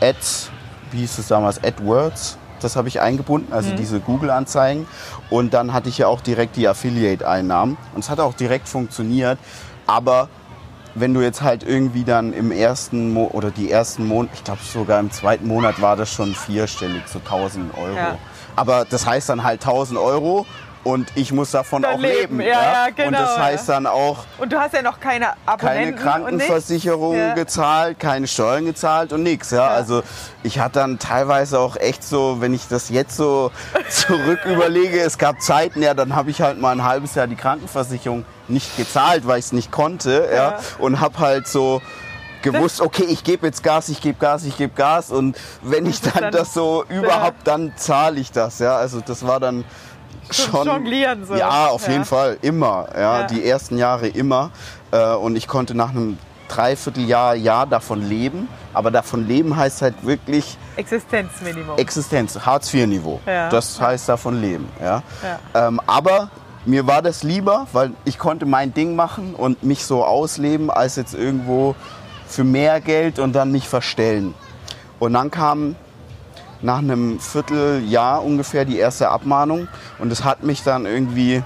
Ads, 0.00 0.50
wie 0.90 0.98
hieß 0.98 1.18
es 1.18 1.28
damals, 1.28 1.62
AdWords, 1.62 2.37
das 2.61 2.76
habe 2.76 2.88
ich 2.88 3.00
eingebunden, 3.00 3.52
also 3.52 3.70
mhm. 3.70 3.76
diese 3.76 4.00
Google-Anzeigen. 4.00 4.87
Und 5.30 5.54
dann 5.54 5.72
hatte 5.72 5.88
ich 5.88 5.98
ja 5.98 6.06
auch 6.06 6.20
direkt 6.20 6.56
die 6.56 6.68
Affiliate-Einnahmen. 6.68 7.76
Und 7.94 8.00
es 8.04 8.11
hat 8.11 8.20
auch 8.20 8.35
direkt 8.35 8.68
funktioniert. 8.68 9.38
Aber 9.87 10.28
wenn 10.94 11.14
du 11.14 11.20
jetzt 11.20 11.42
halt 11.42 11.62
irgendwie 11.62 12.04
dann 12.04 12.32
im 12.32 12.52
ersten 12.52 13.12
Mo 13.12 13.30
oder 13.32 13.50
die 13.50 13.70
ersten 13.70 14.06
Monate, 14.06 14.35
ich 14.35 14.44
glaube 14.44 14.61
sogar 14.62 15.00
im 15.00 15.11
zweiten 15.11 15.46
Monat 15.46 15.80
war 15.80 15.96
das 15.96 16.12
schon 16.12 16.35
vierstellig, 16.35 17.02
so 17.06 17.18
1000 17.18 17.76
Euro. 17.76 17.96
Ja. 17.96 18.18
Aber 18.56 18.84
das 18.84 19.06
heißt 19.06 19.28
dann 19.28 19.42
halt 19.42 19.62
1000 19.62 19.98
Euro 19.98 20.46
und 20.84 21.12
ich 21.14 21.32
muss 21.32 21.52
davon 21.52 21.82
dann 21.82 21.94
auch 21.94 22.00
leben. 22.00 22.38
leben. 22.38 22.40
Ja, 22.40 22.86
ja. 22.86 22.90
genau. 22.90 23.08
Und 23.08 23.12
das 23.14 23.38
heißt 23.38 23.68
dann 23.68 23.86
auch. 23.86 24.24
Und 24.38 24.52
du 24.52 24.58
hast 24.58 24.74
ja 24.74 24.82
noch 24.82 24.98
keine 24.98 25.28
Abonnenten 25.46 25.96
Keine 25.96 25.96
Krankenversicherung 25.96 27.16
ja. 27.16 27.34
gezahlt, 27.34 28.00
keine 28.00 28.26
Steuern 28.26 28.64
gezahlt 28.64 29.12
und 29.12 29.22
nichts. 29.22 29.52
Ja? 29.52 29.66
ja? 29.66 29.68
Also 29.68 30.02
ich 30.42 30.58
hatte 30.58 30.80
dann 30.80 30.98
teilweise 30.98 31.60
auch 31.60 31.76
echt 31.76 32.02
so, 32.02 32.40
wenn 32.40 32.52
ich 32.52 32.66
das 32.66 32.88
jetzt 32.88 33.16
so 33.16 33.52
zurück 33.88 34.40
überlege, 34.44 35.00
es 35.00 35.18
gab 35.18 35.40
Zeiten, 35.40 35.82
ja, 35.82 35.94
dann 35.94 36.16
habe 36.16 36.30
ich 36.30 36.40
halt 36.40 36.60
mal 36.60 36.72
ein 36.72 36.82
halbes 36.82 37.14
Jahr 37.14 37.28
die 37.28 37.36
Krankenversicherung 37.36 38.24
nicht 38.48 38.76
gezahlt, 38.76 39.26
weil 39.26 39.38
ich 39.38 39.46
es 39.46 39.52
nicht 39.52 39.70
konnte. 39.70 40.28
Ja? 40.34 40.58
Und 40.78 41.00
habe 41.00 41.18
halt 41.18 41.46
so 41.46 41.80
gewusst, 42.52 42.81
okay, 42.81 43.05
ich 43.05 43.24
gebe 43.24 43.46
jetzt 43.46 43.62
Gas, 43.62 43.88
ich 43.88 44.00
gebe 44.00 44.18
Gas, 44.18 44.44
ich 44.44 44.57
gebe 44.57 44.74
Gas 44.74 45.11
und 45.11 45.37
wenn 45.62 45.87
ich 45.87 46.00
dann, 46.00 46.24
dann 46.24 46.33
das 46.33 46.55
so 46.55 46.85
überhaupt, 46.88 47.46
dann 47.46 47.72
zahle 47.76 48.20
ich 48.20 48.33
das. 48.33 48.59
Ja, 48.59 48.76
also 48.76 49.00
das 49.00 49.26
war 49.26 49.40
dann 49.40 49.64
schon 50.31 50.66
jonglieren 50.66 51.24
so. 51.24 51.35
Ja, 51.35 51.66
auf 51.68 51.87
ja. 51.87 51.92
jeden 51.92 52.05
Fall 52.05 52.38
immer. 52.42 52.88
Ja, 52.94 53.20
ja, 53.20 53.26
die 53.26 53.44
ersten 53.44 53.78
Jahre 53.78 54.09
immer 54.09 54.50
äh, 54.90 55.14
und 55.14 55.37
ich 55.37 55.46
konnte 55.46 55.74
nach 55.74 55.90
einem 55.90 56.18
Dreivierteljahr 56.48 57.35
Jahr 57.35 57.66
davon 57.66 58.07
leben, 58.07 58.48
aber 58.74 58.90
davon 58.90 59.26
leben 59.26 59.57
heißt 59.57 59.83
halt 59.83 60.05
wirklich 60.05 60.59
Existenzminimum. 60.76 61.78
Existenz, 61.78 62.38
Hartz 62.44 62.72
IV 62.72 62.87
Niveau. 62.87 63.20
Ja. 63.26 63.48
Das 63.48 63.81
heißt 63.81 64.09
davon 64.09 64.40
leben. 64.40 64.68
Ja. 64.81 65.02
Ähm, 65.55 65.81
aber 65.87 66.31
mir 66.64 66.87
war 66.87 67.02
das 67.02 67.22
lieber, 67.22 67.66
weil 67.72 67.92
ich 68.05 68.18
konnte 68.18 68.46
mein 68.46 68.72
Ding 68.72 68.94
machen 68.94 69.35
und 69.35 69.62
mich 69.62 69.85
so 69.85 70.05
ausleben, 70.05 70.70
als 70.70 70.96
jetzt 70.96 71.14
irgendwo 71.14 71.74
für 72.32 72.44
mehr 72.44 72.80
Geld 72.80 73.18
und 73.18 73.32
dann 73.34 73.52
mich 73.52 73.68
verstellen. 73.68 74.34
Und 74.98 75.12
dann 75.14 75.30
kam 75.30 75.76
nach 76.62 76.78
einem 76.78 77.20
Vierteljahr 77.20 78.24
ungefähr 78.24 78.64
die 78.64 78.78
erste 78.78 79.10
Abmahnung 79.10 79.68
und 79.98 80.12
es 80.12 80.24
hat 80.24 80.42
mich 80.42 80.62
dann 80.62 80.86
irgendwie, 80.86 81.42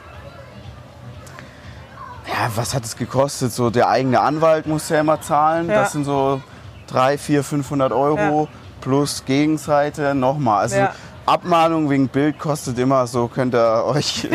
ja, 2.28 2.50
was 2.54 2.74
hat 2.74 2.84
es 2.84 2.96
gekostet? 2.96 3.52
So 3.52 3.70
der 3.70 3.88
eigene 3.88 4.20
Anwalt 4.20 4.66
muss 4.66 4.88
ja 4.88 5.00
immer 5.00 5.20
zahlen. 5.20 5.68
Ja. 5.68 5.80
Das 5.80 5.92
sind 5.92 6.04
so 6.04 6.40
3, 6.88 7.18
4, 7.18 7.42
500 7.42 7.92
Euro 7.92 8.42
ja. 8.42 8.58
plus 8.80 9.24
Gegenseite 9.24 10.14
nochmal. 10.14 10.60
Also 10.60 10.76
ja. 10.76 10.92
Abmahnung 11.24 11.90
wegen 11.90 12.08
Bild 12.08 12.38
kostet 12.38 12.78
immer 12.78 13.06
so, 13.06 13.26
könnt 13.26 13.54
ihr 13.54 13.84
euch 13.86 14.28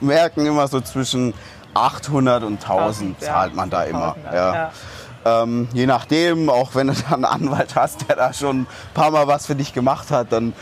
merken, 0.00 0.46
immer 0.46 0.68
so 0.68 0.80
zwischen 0.80 1.32
800 1.74 2.44
und 2.44 2.62
1000 2.62 3.20
zahlt 3.20 3.54
man 3.54 3.70
da 3.70 3.84
immer. 3.84 4.16
Ja. 4.32 4.70
Ähm, 5.24 5.68
je 5.72 5.86
nachdem, 5.86 6.50
auch 6.50 6.74
wenn 6.74 6.88
du 6.88 6.94
dann 7.10 7.24
einen 7.24 7.48
Anwalt 7.48 7.74
hast, 7.74 8.08
der 8.08 8.16
da 8.16 8.32
schon 8.32 8.62
ein 8.62 8.66
paar 8.94 9.10
Mal 9.10 9.26
was 9.26 9.46
für 9.46 9.54
dich 9.54 9.72
gemacht 9.72 10.10
hat, 10.10 10.32
dann 10.32 10.52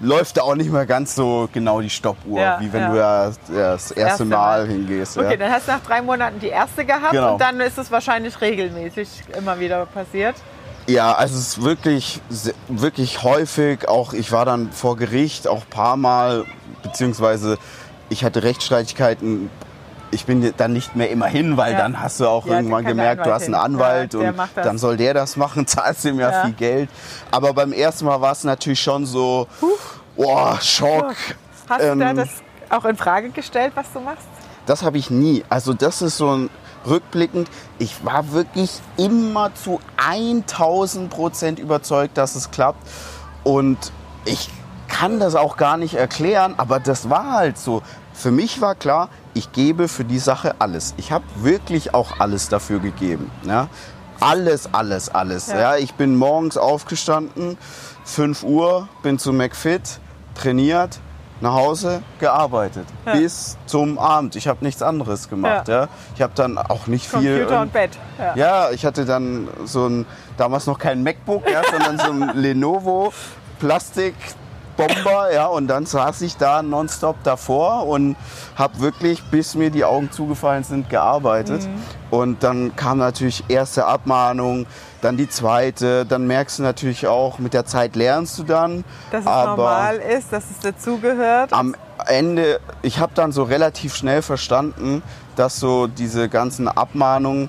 läuft 0.00 0.36
da 0.36 0.42
auch 0.42 0.54
nicht 0.54 0.70
mehr 0.70 0.86
ganz 0.86 1.14
so 1.14 1.48
genau 1.52 1.80
die 1.80 1.90
Stoppuhr, 1.90 2.40
ja, 2.40 2.60
wie 2.60 2.72
wenn 2.72 2.82
ja. 2.82 2.90
du 2.90 2.96
ja 2.96 3.26
das 3.26 3.50
erste, 3.50 3.94
erste 3.94 4.24
Mal, 4.24 4.66
Mal 4.66 4.68
hingehst. 4.68 5.18
Okay, 5.18 5.36
dann 5.36 5.50
hast 5.50 5.66
du 5.66 5.72
nach 5.72 5.82
drei 5.82 6.02
Monaten 6.02 6.38
die 6.38 6.48
erste 6.48 6.84
gehabt 6.84 7.12
genau. 7.12 7.32
und 7.32 7.40
dann 7.40 7.60
ist 7.60 7.78
es 7.78 7.90
wahrscheinlich 7.90 8.40
regelmäßig 8.40 9.08
immer 9.36 9.58
wieder 9.58 9.86
passiert. 9.86 10.36
Ja, 10.86 11.12
also 11.12 11.34
es 11.34 11.48
ist 11.48 11.62
wirklich, 11.62 12.20
wirklich 12.68 13.22
häufig. 13.22 13.88
Auch 13.88 14.14
ich 14.14 14.32
war 14.32 14.46
dann 14.46 14.72
vor 14.72 14.96
Gericht 14.96 15.46
auch 15.46 15.62
ein 15.62 15.70
paar 15.70 15.96
Mal, 15.96 16.44
beziehungsweise 16.82 17.58
ich 18.08 18.24
hatte 18.24 18.42
Rechtsstreitigkeiten 18.42 19.50
ich 20.10 20.24
bin 20.24 20.52
dann 20.56 20.72
nicht 20.72 20.96
mehr 20.96 21.10
immer 21.10 21.26
hin, 21.26 21.56
weil 21.56 21.72
ja. 21.72 21.78
dann 21.78 22.00
hast 22.00 22.20
du 22.20 22.26
auch 22.26 22.46
ja, 22.46 22.56
irgendwann 22.56 22.84
gemerkt, 22.84 23.26
du 23.26 23.32
hast 23.32 23.44
einen 23.44 23.54
Anwalt 23.54 24.14
ja, 24.14 24.30
und 24.30 24.38
dann 24.54 24.78
soll 24.78 24.96
der 24.96 25.14
das 25.14 25.36
machen, 25.36 25.66
zahlst 25.66 26.04
ihm 26.04 26.18
ja, 26.18 26.44
viel 26.44 26.54
Geld. 26.54 26.90
Aber 27.30 27.52
beim 27.52 27.72
ersten 27.72 28.06
Mal 28.06 28.20
war 28.20 28.32
es 28.32 28.44
natürlich 28.44 28.80
schon 28.80 29.06
so, 29.06 29.46
boah, 30.16 30.58
Schock. 30.60 31.14
Hast 31.68 31.82
ähm, 31.82 31.98
du 31.98 32.04
da 32.04 32.10
ähm, 32.10 32.16
das 32.16 32.30
auch 32.70 32.84
in 32.84 32.96
Frage 32.96 33.30
gestellt, 33.30 33.72
was 33.74 33.92
du 33.92 34.00
machst? 34.00 34.26
Das 34.66 34.82
habe 34.82 34.98
ich 34.98 35.10
nie. 35.10 35.44
Also 35.48 35.72
das 35.72 36.02
ist 36.02 36.16
so 36.16 36.34
ein 36.34 36.50
rückblickend, 36.86 37.48
ich 37.78 38.04
war 38.04 38.32
wirklich 38.32 38.80
immer 38.96 39.54
zu 39.54 39.80
1000 39.96 41.10
Prozent 41.10 41.58
überzeugt, 41.58 42.16
dass 42.16 42.34
es 42.34 42.50
klappt. 42.50 42.86
Und 43.44 43.92
ich 44.24 44.50
kann 44.88 45.20
das 45.20 45.34
auch 45.34 45.56
gar 45.56 45.76
nicht 45.76 45.94
erklären, 45.94 46.54
aber 46.56 46.80
das 46.80 47.10
war 47.10 47.32
halt 47.32 47.58
so. 47.58 47.82
Für 48.12 48.30
mich 48.32 48.60
war 48.60 48.74
klar, 48.74 49.10
ich 49.38 49.52
gebe 49.52 49.86
für 49.86 50.04
die 50.04 50.18
Sache 50.18 50.56
alles. 50.58 50.94
Ich 50.96 51.12
habe 51.12 51.24
wirklich 51.36 51.94
auch 51.94 52.18
alles 52.18 52.48
dafür 52.48 52.80
gegeben. 52.80 53.30
Ja? 53.44 53.68
Alles, 54.20 54.74
alles, 54.74 55.08
alles. 55.08 55.46
Ja. 55.46 55.58
ja. 55.58 55.76
ich 55.76 55.94
bin 55.94 56.16
morgens 56.16 56.56
aufgestanden, 56.56 57.56
5 58.04 58.42
Uhr, 58.42 58.88
bin 59.02 59.18
zu 59.18 59.32
McFit, 59.32 60.00
trainiert, 60.34 60.98
nach 61.40 61.54
Hause 61.54 62.02
gearbeitet 62.18 62.84
ja. 63.06 63.12
bis 63.12 63.56
zum 63.66 63.96
Abend. 63.96 64.34
Ich 64.34 64.48
habe 64.48 64.64
nichts 64.64 64.82
anderes 64.82 65.28
gemacht. 65.28 65.68
Ja. 65.68 65.82
ja. 65.82 65.88
Ich 66.16 66.22
habe 66.22 66.32
dann 66.34 66.58
auch 66.58 66.88
nicht 66.88 67.08
Computer 67.08 67.34
viel. 67.34 67.38
Computer 67.44 67.62
und 67.62 67.72
Bett. 67.72 67.90
Ja. 68.18 68.34
ja. 68.34 68.70
ich 68.72 68.84
hatte 68.84 69.04
dann 69.04 69.46
so 69.66 69.86
ein 69.86 70.06
damals 70.36 70.66
noch 70.66 70.80
kein 70.80 71.04
MacBook, 71.04 71.44
sondern 71.70 71.98
so 71.98 72.10
ein 72.10 72.36
Lenovo 72.42 73.12
Plastik 73.60 74.14
Bomber, 74.78 75.32
ja, 75.34 75.46
und 75.46 75.66
dann 75.66 75.84
saß 75.84 76.22
ich 76.22 76.36
da 76.36 76.62
nonstop 76.62 77.16
davor 77.24 77.86
und 77.86 78.16
habe 78.56 78.80
wirklich, 78.80 79.22
bis 79.24 79.54
mir 79.56 79.70
die 79.70 79.84
Augen 79.84 80.10
zugefallen 80.12 80.62
sind, 80.62 80.88
gearbeitet. 80.88 81.64
Mhm. 81.64 81.82
Und 82.10 82.42
dann 82.44 82.74
kam 82.76 82.98
natürlich 82.98 83.44
erste 83.48 83.86
Abmahnung, 83.86 84.66
dann 85.02 85.16
die 85.16 85.28
zweite, 85.28 86.06
dann 86.06 86.26
merkst 86.26 86.60
du 86.60 86.62
natürlich 86.62 87.06
auch, 87.06 87.38
mit 87.38 87.54
der 87.54 87.66
Zeit 87.66 87.96
lernst 87.96 88.38
du 88.38 88.44
dann. 88.44 88.84
Dass 89.10 89.20
es 89.20 89.26
normal 89.26 89.96
ist, 89.96 90.32
dass 90.32 90.44
es 90.50 90.60
dazugehört. 90.60 91.52
Am 91.52 91.74
Ende, 92.06 92.60
ich 92.82 93.00
habe 93.00 93.12
dann 93.14 93.32
so 93.32 93.42
relativ 93.42 93.94
schnell 93.94 94.22
verstanden, 94.22 95.02
dass 95.36 95.58
so 95.58 95.88
diese 95.88 96.28
ganzen 96.28 96.68
Abmahnungen 96.68 97.48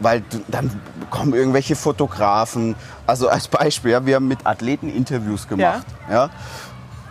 weil 0.00 0.22
dann 0.48 0.70
kommen 1.10 1.34
irgendwelche 1.34 1.76
Fotografen. 1.76 2.74
Also 3.06 3.28
als 3.28 3.48
Beispiel, 3.48 3.92
ja, 3.92 4.04
wir 4.04 4.16
haben 4.16 4.28
mit 4.28 4.46
Athleten 4.46 4.88
Interviews 4.88 5.48
gemacht. 5.48 5.86
Ja. 6.08 6.14
ja. 6.14 6.30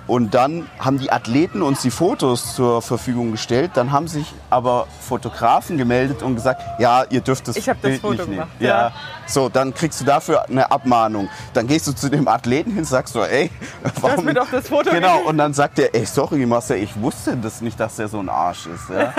Und 0.08 0.36
dann 0.36 0.68
haben 0.80 1.00
die 1.00 1.12
Athleten 1.12 1.64
uns 1.64 1.82
die 1.82 1.90
Fotos 1.90 2.56
zur 2.56 2.82
Verfügung 2.82 3.32
gestellt. 3.32 3.72
Dann 3.74 3.92
haben 3.92 4.08
sich 4.08 4.34
aber 4.52 4.88
Fotografen 5.02 5.78
gemeldet 5.78 6.22
und 6.22 6.36
gesagt, 6.36 6.62
ja, 6.80 7.04
ihr 7.10 7.22
dürft 7.22 7.48
das 7.48 7.56
ich 7.56 7.66
Bild 7.66 7.84
das 7.84 8.00
Foto 8.02 8.14
nicht 8.14 8.30
gemacht, 8.30 8.50
nehmen. 8.60 8.70
Ja. 8.70 8.88
ja. 8.88 8.92
So, 9.26 9.50
dann 9.50 9.74
kriegst 9.74 10.02
du 10.02 10.06
dafür 10.06 10.46
eine 10.48 10.72
Abmahnung. 10.72 11.28
Dann 11.54 11.66
gehst 11.66 11.88
du 11.88 11.94
zu 11.94 12.10
dem 12.10 12.28
Athleten 12.28 12.72
hin, 12.72 12.86
sagst 12.86 13.16
du, 13.16 13.22
ey, 13.22 13.50
warum? 14.00 14.18
Du 14.18 14.22
mir 14.24 14.34
doch 14.36 14.50
das 14.52 14.68
Foto 14.68 14.92
Genau. 14.92 15.22
Und 15.22 15.40
dann 15.40 15.54
sagt 15.54 15.80
er, 15.80 15.96
ey, 15.96 16.06
sorry, 16.06 16.46
Marcel, 16.46 16.78
ich 16.78 17.02
wusste 17.02 17.36
das 17.38 17.62
nicht, 17.62 17.80
dass 17.80 17.96
der 17.96 18.08
so 18.08 18.20
ein 18.20 18.30
Arsch 18.30 18.68
ist. 18.68 18.90
Ja, 18.90 19.14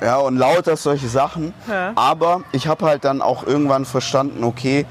ja 0.06 0.16
und 0.18 0.36
lauter 0.36 0.76
solche 0.76 1.08
Sachen. 1.08 1.54
Ja. 1.68 1.92
Aber 1.94 2.42
ich 2.52 2.66
habe 2.66 2.84
halt 2.84 3.04
dann 3.04 3.22
auch 3.22 3.46
irgendwann 3.46 3.86
verstanden, 3.86 4.44
okay, 4.44 4.84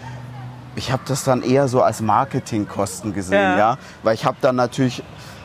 ich 0.75 0.91
habe 0.91 1.03
das 1.07 1.23
dann 1.23 1.41
eher 1.43 1.67
so 1.67 1.81
als 1.81 2.01
Marketingkosten 2.01 3.13
gesehen, 3.13 3.41
ja. 3.41 3.57
ja? 3.57 3.77
Weil 4.03 4.15
ich 4.15 4.25
habe 4.25 4.38
dann 4.41 4.55
natürlich 4.55 5.03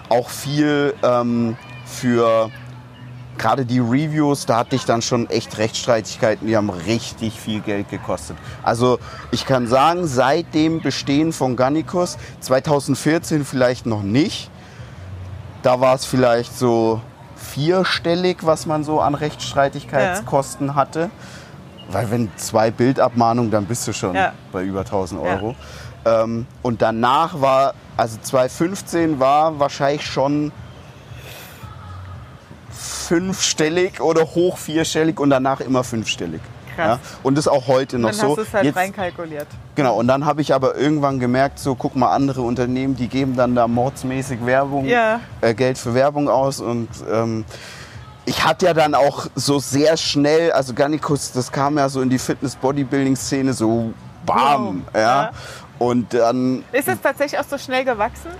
auch 0.08 0.28
viel 0.28 0.94
ähm, 1.02 1.56
für 1.84 2.50
gerade 3.38 3.64
die 3.64 3.80
Reviews, 3.80 4.46
da 4.46 4.58
hatte 4.58 4.76
ich 4.76 4.84
dann 4.84 5.02
schon 5.02 5.28
echt 5.28 5.58
Rechtsstreitigkeiten, 5.58 6.46
die 6.46 6.56
haben 6.56 6.70
richtig 6.70 7.38
viel 7.38 7.60
Geld 7.60 7.90
gekostet. 7.90 8.36
Also 8.62 8.98
ich 9.30 9.46
kann 9.46 9.66
sagen, 9.66 10.06
seit 10.06 10.54
dem 10.54 10.80
Bestehen 10.80 11.32
von 11.32 11.56
Gannikus, 11.56 12.16
2014 12.40 13.44
vielleicht 13.44 13.86
noch 13.86 14.02
nicht, 14.02 14.50
da 15.62 15.80
war 15.80 15.94
es 15.94 16.04
vielleicht 16.04 16.56
so 16.56 17.00
vierstellig, 17.36 18.38
was 18.42 18.66
man 18.66 18.84
so 18.84 19.00
an 19.00 19.14
Rechtsstreitigkeitskosten 19.14 20.68
ja. 20.68 20.74
hatte. 20.74 21.10
Weil 21.88 22.10
wenn 22.10 22.30
zwei 22.36 22.70
Bildabmahnungen, 22.70 23.50
dann 23.50 23.66
bist 23.66 23.86
du 23.86 23.92
schon 23.92 24.14
ja. 24.14 24.32
bei 24.52 24.64
über 24.64 24.80
1000 24.80 25.20
Euro. 25.20 25.54
Ja. 26.04 26.22
Ähm, 26.22 26.46
und 26.62 26.82
danach 26.82 27.40
war, 27.40 27.74
also 27.96 28.18
2015 28.20 29.18
war 29.20 29.58
wahrscheinlich 29.58 30.06
schon 30.06 30.52
fünfstellig 32.70 34.00
oder 34.00 34.22
hoch 34.22 34.58
vierstellig 34.58 35.20
und 35.20 35.30
danach 35.30 35.60
immer 35.60 35.84
fünfstellig. 35.84 36.40
Krass. 36.74 36.98
Ja? 37.02 37.18
Und 37.22 37.36
das 37.36 37.46
ist 37.46 37.52
auch 37.52 37.66
heute 37.68 37.98
noch 37.98 38.10
dann 38.10 38.18
so. 38.18 38.28
Hast 38.28 38.36
du 38.36 38.42
es 38.42 38.52
halt 38.52 38.64
Jetzt, 38.64 38.76
reinkalkuliert. 38.76 39.46
Genau, 39.74 39.96
und 39.96 40.08
dann 40.08 40.26
habe 40.26 40.42
ich 40.42 40.52
aber 40.52 40.76
irgendwann 40.76 41.18
gemerkt, 41.18 41.58
so 41.58 41.74
guck 41.74 41.96
mal, 41.96 42.10
andere 42.10 42.42
Unternehmen, 42.42 42.96
die 42.96 43.08
geben 43.08 43.36
dann 43.36 43.54
da 43.54 43.66
mordsmäßig 43.66 44.44
Werbung, 44.44 44.86
äh, 44.86 45.54
Geld 45.54 45.78
für 45.78 45.94
Werbung 45.94 46.28
aus 46.28 46.60
und 46.60 46.88
ähm, 47.10 47.44
ich 48.26 48.44
hatte 48.44 48.66
ja 48.66 48.74
dann 48.74 48.94
auch 48.94 49.26
so 49.34 49.58
sehr 49.60 49.96
schnell, 49.96 50.52
also 50.52 50.74
Gannikus, 50.74 51.32
das 51.32 51.50
kam 51.50 51.78
ja 51.78 51.88
so 51.88 52.02
in 52.02 52.10
die 52.10 52.18
Fitness-Bodybuilding-Szene 52.18 53.52
so 53.52 53.94
bam, 54.26 54.84
ja. 54.92 55.00
ja. 55.00 55.30
Und 55.78 56.12
dann. 56.12 56.64
Ist 56.72 56.88
es 56.88 57.00
tatsächlich 57.00 57.38
auch 57.40 57.44
so 57.48 57.56
schnell 57.56 57.84
gewachsen? 57.84 58.30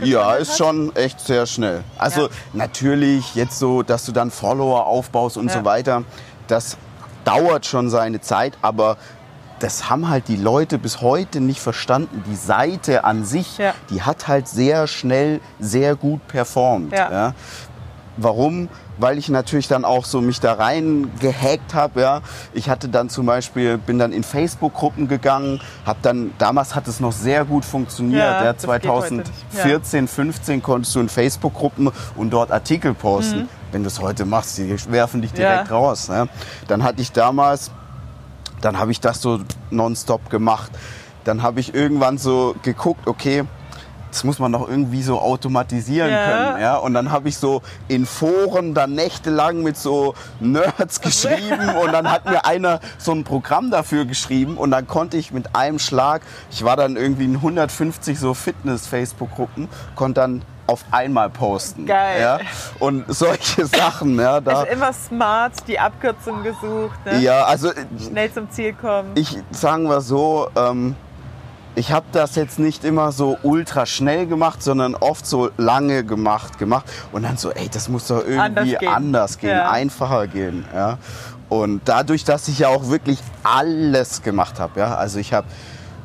Ja, 0.00 0.34
ist 0.34 0.50
hast? 0.50 0.58
schon 0.58 0.94
echt 0.94 1.20
sehr 1.20 1.44
schnell. 1.46 1.82
Also 1.98 2.22
ja. 2.22 2.28
natürlich 2.52 3.34
jetzt 3.34 3.58
so, 3.58 3.82
dass 3.82 4.06
du 4.06 4.12
dann 4.12 4.30
Follower 4.30 4.86
aufbaust 4.86 5.36
und 5.36 5.48
ja. 5.48 5.54
so 5.54 5.64
weiter, 5.64 6.04
das 6.46 6.76
dauert 7.24 7.66
schon 7.66 7.90
seine 7.90 8.20
Zeit, 8.20 8.56
aber 8.62 8.96
das 9.58 9.90
haben 9.90 10.08
halt 10.08 10.28
die 10.28 10.36
Leute 10.36 10.78
bis 10.78 11.00
heute 11.00 11.40
nicht 11.40 11.60
verstanden. 11.60 12.22
Die 12.28 12.36
Seite 12.36 13.04
an 13.04 13.24
sich, 13.24 13.58
ja. 13.58 13.74
die 13.90 14.02
hat 14.02 14.28
halt 14.28 14.48
sehr 14.48 14.86
schnell, 14.86 15.40
sehr 15.58 15.96
gut 15.96 16.26
performt. 16.28 16.92
Ja. 16.92 17.34
Warum? 18.16 18.68
weil 18.98 19.18
ich 19.18 19.28
natürlich 19.28 19.68
dann 19.68 19.84
auch 19.84 20.04
so 20.04 20.20
mich 20.20 20.40
da 20.40 20.54
rein 20.54 21.10
gehackt 21.20 21.74
habe. 21.74 22.00
Ja. 22.00 22.20
Ich 22.52 22.68
hatte 22.68 22.88
dann 22.88 23.08
zum 23.08 23.26
Beispiel, 23.26 23.78
bin 23.78 23.98
dann 23.98 24.12
in 24.12 24.22
Facebook-Gruppen 24.22 25.08
gegangen, 25.08 25.60
habe 25.84 25.98
dann, 26.02 26.32
damals 26.38 26.74
hat 26.74 26.88
es 26.88 27.00
noch 27.00 27.12
sehr 27.12 27.44
gut 27.44 27.64
funktioniert. 27.64 28.22
Ja, 28.22 28.44
ja 28.44 28.56
2014, 28.56 30.04
ja. 30.04 30.06
15 30.06 30.62
konntest 30.62 30.94
du 30.94 31.00
in 31.00 31.08
Facebook-Gruppen 31.08 31.90
und 32.16 32.30
dort 32.30 32.50
Artikel 32.50 32.94
posten. 32.94 33.40
Mhm. 33.40 33.48
Wenn 33.72 33.82
du 33.82 33.88
es 33.88 34.00
heute 34.00 34.24
machst, 34.24 34.58
die 34.58 34.74
werfen 34.90 35.20
dich 35.20 35.32
direkt 35.32 35.68
ja. 35.68 35.76
raus. 35.76 36.08
Ne. 36.08 36.28
Dann 36.68 36.82
hatte 36.82 37.02
ich 37.02 37.12
damals, 37.12 37.70
dann 38.60 38.78
habe 38.78 38.92
ich 38.92 39.00
das 39.00 39.20
so 39.20 39.40
nonstop 39.70 40.30
gemacht. 40.30 40.70
Dann 41.24 41.42
habe 41.42 41.58
ich 41.58 41.74
irgendwann 41.74 42.16
so 42.16 42.54
geguckt, 42.62 43.08
okay, 43.08 43.44
das 44.16 44.24
muss 44.24 44.38
man 44.38 44.50
doch 44.50 44.66
irgendwie 44.66 45.02
so 45.02 45.20
automatisieren 45.20 46.10
ja. 46.10 46.24
können. 46.24 46.60
Ja? 46.62 46.76
Und 46.78 46.94
dann 46.94 47.10
habe 47.10 47.28
ich 47.28 47.36
so 47.36 47.60
in 47.86 48.06
Foren 48.06 48.72
dann 48.72 48.94
nächtelang 48.94 49.62
mit 49.62 49.76
so 49.76 50.14
Nerds 50.40 51.02
geschrieben 51.02 51.68
und 51.82 51.92
dann 51.92 52.10
hat 52.10 52.24
mir 52.24 52.46
einer 52.46 52.80
so 52.96 53.12
ein 53.12 53.24
Programm 53.24 53.70
dafür 53.70 54.06
geschrieben 54.06 54.56
und 54.56 54.70
dann 54.70 54.86
konnte 54.86 55.18
ich 55.18 55.32
mit 55.32 55.54
einem 55.54 55.78
Schlag, 55.78 56.22
ich 56.50 56.64
war 56.64 56.76
dann 56.76 56.96
irgendwie 56.96 57.26
in 57.26 57.36
150 57.36 58.18
so 58.18 58.32
Fitness-Facebook-Gruppen, 58.32 59.68
konnte 59.94 60.22
dann 60.22 60.42
auf 60.66 60.82
einmal 60.92 61.28
posten. 61.28 61.84
Geil. 61.84 62.18
Ja? 62.18 62.40
Und 62.78 63.04
solche 63.08 63.66
Sachen. 63.66 64.18
Ja, 64.18 64.40
da 64.40 64.60
also 64.60 64.72
immer 64.72 64.94
smart, 64.94 65.52
die 65.68 65.78
Abkürzung 65.78 66.42
gesucht. 66.42 67.04
Ne? 67.04 67.18
Ja, 67.18 67.44
also. 67.44 67.70
Schnell 67.98 68.32
zum 68.32 68.50
Ziel 68.50 68.72
kommen. 68.72 69.10
Ich 69.14 69.38
sagen 69.50 69.84
wir 69.84 70.00
so, 70.00 70.48
ähm, 70.56 70.96
ich 71.76 71.92
habe 71.92 72.06
das 72.10 72.34
jetzt 72.36 72.58
nicht 72.58 72.84
immer 72.84 73.12
so 73.12 73.36
ultra 73.42 73.84
schnell 73.84 74.26
gemacht, 74.26 74.62
sondern 74.62 74.94
oft 74.94 75.26
so 75.26 75.50
lange 75.58 76.04
gemacht, 76.04 76.58
gemacht 76.58 76.86
und 77.12 77.22
dann 77.22 77.36
so, 77.36 77.50
ey, 77.50 77.68
das 77.68 77.90
muss 77.90 78.06
doch 78.06 78.24
irgendwie 78.26 78.40
anders 78.40 78.80
gehen, 78.80 78.88
anders 78.88 79.38
gehen 79.38 79.50
ja. 79.50 79.70
einfacher 79.70 80.26
gehen. 80.26 80.64
Ja. 80.74 80.98
Und 81.50 81.82
dadurch, 81.84 82.24
dass 82.24 82.48
ich 82.48 82.60
ja 82.60 82.68
auch 82.68 82.88
wirklich 82.88 83.18
alles 83.42 84.22
gemacht 84.22 84.58
habe, 84.58 84.80
ja, 84.80 84.96
also 84.96 85.18
ich 85.18 85.34
habe 85.34 85.46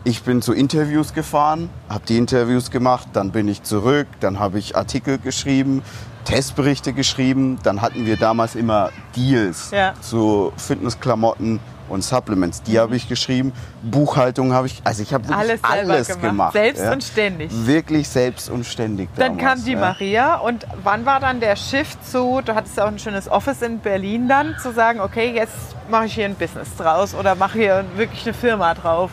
ich 0.03 0.23
bin 0.23 0.41
zu 0.41 0.53
Interviews 0.53 1.13
gefahren, 1.13 1.69
habe 1.87 2.03
die 2.07 2.17
Interviews 2.17 2.71
gemacht, 2.71 3.07
dann 3.13 3.31
bin 3.31 3.47
ich 3.47 3.63
zurück, 3.63 4.07
dann 4.19 4.39
habe 4.39 4.59
ich 4.59 4.75
Artikel 4.75 5.19
geschrieben, 5.19 5.83
Testberichte 6.25 6.91
geschrieben, 6.93 7.59
dann 7.63 7.81
hatten 7.81 8.05
wir 8.05 8.17
damals 8.17 8.55
immer 8.55 8.89
Deals 9.15 9.71
ja. 9.71 9.93
zu 10.01 10.51
Fitnessklamotten 10.57 11.59
und 11.91 12.03
Supplements. 12.03 12.63
Die 12.63 12.79
habe 12.79 12.95
ich 12.95 13.07
geschrieben. 13.07 13.53
Buchhaltung 13.83 14.53
habe 14.53 14.67
ich, 14.67 14.81
also 14.83 15.03
ich 15.03 15.13
habe 15.13 15.27
wirklich 15.27 15.37
alles, 15.37 15.63
alles 15.63 16.07
gemacht. 16.07 16.21
gemacht. 16.21 16.53
Selbst 16.53 16.81
ja. 16.81 16.91
und 16.91 17.03
ständig. 17.03 17.51
Wirklich 17.53 18.07
selbst 18.07 18.49
und 18.49 18.65
ständig. 18.65 19.09
Dann 19.15 19.37
kam 19.37 19.63
die 19.63 19.73
ja. 19.73 19.79
Maria 19.79 20.35
und 20.37 20.65
wann 20.83 21.05
war 21.05 21.19
dann 21.19 21.39
der 21.39 21.55
Shift 21.55 22.05
zu, 22.09 22.41
du 22.43 22.55
hattest 22.55 22.79
auch 22.79 22.87
ein 22.87 22.99
schönes 22.99 23.29
Office 23.29 23.61
in 23.61 23.79
Berlin 23.79 24.27
dann, 24.27 24.55
zu 24.61 24.71
sagen, 24.73 24.99
okay, 24.99 25.31
jetzt 25.33 25.55
mache 25.89 26.05
ich 26.05 26.15
hier 26.15 26.25
ein 26.25 26.35
Business 26.35 26.69
draus 26.77 27.13
oder 27.13 27.35
mache 27.35 27.57
hier 27.57 27.85
wirklich 27.95 28.25
eine 28.25 28.33
Firma 28.33 28.73
drauf? 28.73 29.11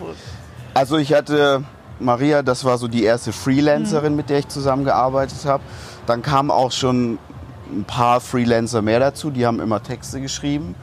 Also 0.75 0.97
ich 0.97 1.13
hatte 1.13 1.65
Maria, 2.01 2.43
das 2.43 2.65
war 2.65 2.79
so 2.79 2.89
die 2.89 3.03
erste 3.03 3.33
Freelancerin, 3.33 4.13
mhm. 4.13 4.17
mit 4.17 4.31
der 4.31 4.39
ich 4.39 4.49
zusammengearbeitet 4.49 5.45
habe. 5.45 5.63
Dann 6.07 6.23
kamen 6.23 6.51
auch 6.51 6.73
schon 6.73 7.19
ein 7.71 7.85
paar 7.85 8.21
Freelancer 8.21 8.83
mehr 8.83 9.01
dazu, 9.01 9.31
die 9.31 9.47
haben 9.47 9.61
immer 9.61 9.83
Texte 9.83 10.21
geschrieben. 10.21 10.75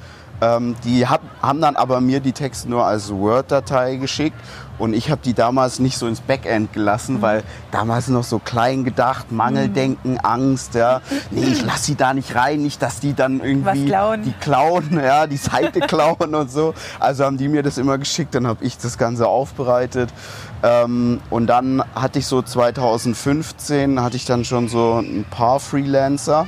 Ähm, 0.42 0.76
die 0.84 1.08
hab, 1.08 1.22
haben 1.42 1.62
dann 1.62 1.76
aber 1.76 2.02
mir 2.02 2.20
die 2.20 2.34
Texte 2.34 2.70
nur 2.70 2.86
als 2.86 3.12
Word-Datei 3.12 3.96
geschickt 3.96 4.38
und 4.78 4.94
ich 4.94 5.10
habe 5.10 5.22
die 5.24 5.34
damals 5.34 5.80
nicht 5.80 5.98
so 5.98 6.08
ins 6.08 6.20
Backend 6.20 6.74
gelassen, 6.74 7.18
mhm. 7.18 7.22
weil 7.22 7.44
damals 7.72 8.10
noch 8.10 8.24
so 8.24 8.40
klein 8.40 8.84
gedacht, 8.84 9.32
Mangeldenken, 9.32 10.14
mhm. 10.14 10.20
Angst, 10.24 10.76
ja. 10.76 11.02
Nee, 11.32 11.46
ich 11.46 11.66
lasse 11.66 11.86
sie 11.86 11.96
da 11.96 12.14
nicht 12.14 12.36
rein, 12.36 12.62
nicht, 12.62 12.82
dass 12.82 13.00
die 13.00 13.14
dann 13.14 13.40
irgendwie 13.40 13.86
klauen. 13.86 14.24
die 14.24 14.34
klauen, 14.34 15.00
ja, 15.04 15.28
die 15.28 15.38
Seite 15.38 15.80
klauen 15.80 16.36
und 16.36 16.52
so. 16.52 16.74
Also 17.00 17.24
haben 17.24 17.38
die 17.38 17.48
mir 17.48 17.64
das 17.64 17.78
immer 17.78 17.98
geschickt, 17.98 18.36
dann 18.36 18.48
habe 18.48 18.64
ich 18.66 18.78
das 18.78 18.98
Ganze 18.98 19.28
aufbereitet. 19.28 20.10
Ähm, 20.64 21.22
und 21.30 21.48
dann 21.48 21.84
hatte 21.96 22.20
ich 22.20 22.28
so 22.28 22.42
2015, 22.42 24.02
hatte 24.02 24.18
ich 24.18 24.26
dann 24.26 24.44
schon 24.44 24.68
so 24.68 25.00
ein 25.00 25.26
paar 25.30 25.60
Freelancer. 25.60 26.48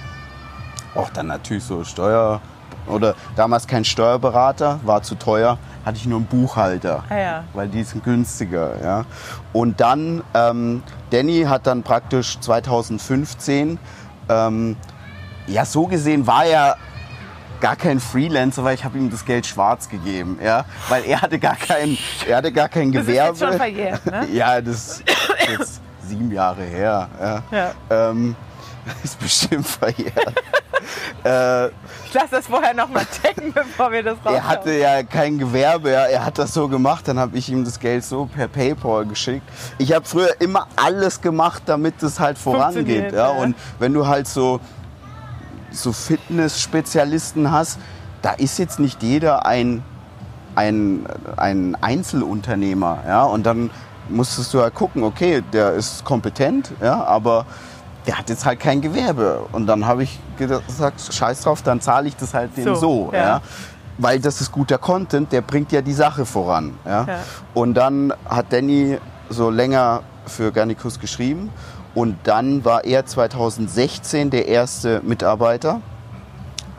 Auch 0.95 1.10
dann 1.10 1.28
natürlich 1.28 1.63
so 1.63 1.84
Steuer 1.84 2.41
oder 2.88 3.15
damals 3.36 3.67
kein 3.67 3.86
Steuerberater, 3.86 4.80
war 4.84 5.02
zu 5.04 5.15
teuer, 5.15 5.58
hatte 5.86 5.97
ich 5.97 6.06
nur 6.06 6.19
einen 6.19 6.28
Buchhalter, 6.28 7.04
ah 7.10 7.17
ja. 7.17 7.43
weil 7.54 7.67
die 7.67 7.84
sind 7.84 8.04
günstiger. 8.04 8.73
Ja. 8.84 9.06
Und 9.54 9.80
dann, 9.80 10.23
ähm, 10.34 10.84
Danny 11.12 11.43
hat 11.43 11.67
dann 11.67 11.84
praktisch 11.84 12.39
2015, 12.39 13.80
ähm, 14.30 14.76
ja 15.47 15.65
so 15.65 15.88
gesehen 15.88 16.28
war 16.28 16.45
er 16.45 16.78
gar 17.60 17.76
kein 17.76 18.00
Freelancer, 18.00 18.63
weil 18.63 18.76
ich 18.76 18.84
habe 18.84 18.97
ihm 18.97 19.10
das 19.10 19.26
Geld 19.26 19.45
schwarz 19.45 19.89
gegeben, 19.89 20.39
ja, 20.43 20.65
weil 20.89 21.06
er 21.06 21.21
hatte 21.21 21.39
gar 21.39 21.56
kein, 21.56 21.97
er 22.28 22.38
hatte 22.38 22.52
gar 22.52 22.69
kein 22.69 22.91
Gewerbe. 22.91 23.30
Das 23.30 23.36
ist 23.38 23.41
jetzt 23.41 23.50
schon 23.50 23.58
verjährt, 23.58 24.06
ne? 24.06 24.28
ja, 24.34 24.62
das 24.62 24.76
ist 24.76 25.04
jetzt 25.50 25.82
sieben 26.04 26.32
Jahre 26.32 26.63
her. 26.63 27.10
Ja. 27.19 27.43
ja. 27.52 27.71
Ähm, 27.89 28.36
ist 29.04 29.19
bestimmt 29.19 29.67
verjährt. 29.67 30.36
Äh, 31.23 31.67
ich 31.67 32.13
lasse 32.13 32.32
das 32.32 32.47
vorher 32.47 32.73
noch 32.73 32.89
mal 32.89 33.06
checken, 33.06 33.53
bevor 33.53 33.91
wir 33.91 34.03
das 34.03 34.17
rausschauen. 34.17 34.36
Er 34.36 34.47
hatte 34.47 34.73
ja 34.73 35.03
kein 35.03 35.38
Gewerbe, 35.38 35.91
ja. 35.91 36.06
er 36.06 36.25
hat 36.25 36.38
das 36.38 36.53
so 36.53 36.67
gemacht, 36.67 37.08
dann 37.08 37.19
habe 37.19 37.38
ich 37.38 37.49
ihm 37.49 37.63
das 37.63 37.80
Geld 37.80 38.03
so 38.03 38.25
per 38.25 38.47
Paypal 38.47 39.06
geschickt. 39.06 39.47
Ich 39.77 39.93
habe 39.93 40.06
früher 40.06 40.39
immer 40.39 40.67
alles 40.75 41.21
gemacht, 41.21 41.63
damit 41.65 42.01
es 42.03 42.19
halt 42.19 42.38
vorangeht. 42.38 43.13
Ja. 43.13 43.30
Und 43.30 43.56
wenn 43.80 43.93
du 43.93 44.08
halt 44.08 44.27
so, 44.27 44.60
so 45.71 45.91
Fitness-Spezialisten 45.91 47.51
hast, 47.51 47.80
da 48.21 48.32
ist 48.32 48.58
jetzt 48.58 48.80
nicht 48.80 49.03
jeder 49.03 49.45
ein, 49.45 49.84
ein, 50.56 51.06
ein 51.36 51.75
Einzelunternehmer. 51.82 53.03
Ja. 53.08 53.23
Und 53.23 53.45
dann 53.45 53.69
musstest 54.10 54.53
du 54.53 54.62
halt 54.62 54.73
gucken, 54.73 55.03
okay, 55.03 55.43
der 55.53 55.73
ist 55.73 56.03
kompetent, 56.03 56.71
ja, 56.82 57.03
aber 57.03 57.45
der 58.07 58.17
hat 58.17 58.29
jetzt 58.29 58.45
halt 58.45 58.59
kein 58.59 58.81
Gewerbe. 58.81 59.45
Und 59.51 59.67
dann 59.67 59.85
habe 59.85 60.03
ich 60.03 60.19
gesagt, 60.37 61.13
scheiß 61.13 61.41
drauf, 61.41 61.61
dann 61.61 61.81
zahle 61.81 62.07
ich 62.07 62.15
das 62.15 62.33
halt 62.33 62.55
dem 62.55 62.63
so. 62.63 62.75
so 62.75 63.09
ja. 63.11 63.19
ja. 63.19 63.41
Weil 63.97 64.19
das 64.19 64.41
ist 64.41 64.51
guter 64.51 64.77
Content, 64.77 65.31
der 65.31 65.41
bringt 65.41 65.71
ja 65.71 65.81
die 65.81 65.93
Sache 65.93 66.25
voran. 66.25 66.77
Ja. 66.85 67.05
ja. 67.05 67.19
Und 67.53 67.73
dann 67.73 68.13
hat 68.29 68.53
Danny 68.53 68.97
so 69.29 69.49
länger 69.49 70.03
für 70.25 70.51
Garnicus 70.51 70.99
geschrieben. 70.99 71.51
Und 71.95 72.15
dann 72.23 72.63
war 72.63 72.85
er 72.85 73.05
2016 73.05 74.29
der 74.29 74.47
erste 74.47 75.01
Mitarbeiter 75.03 75.81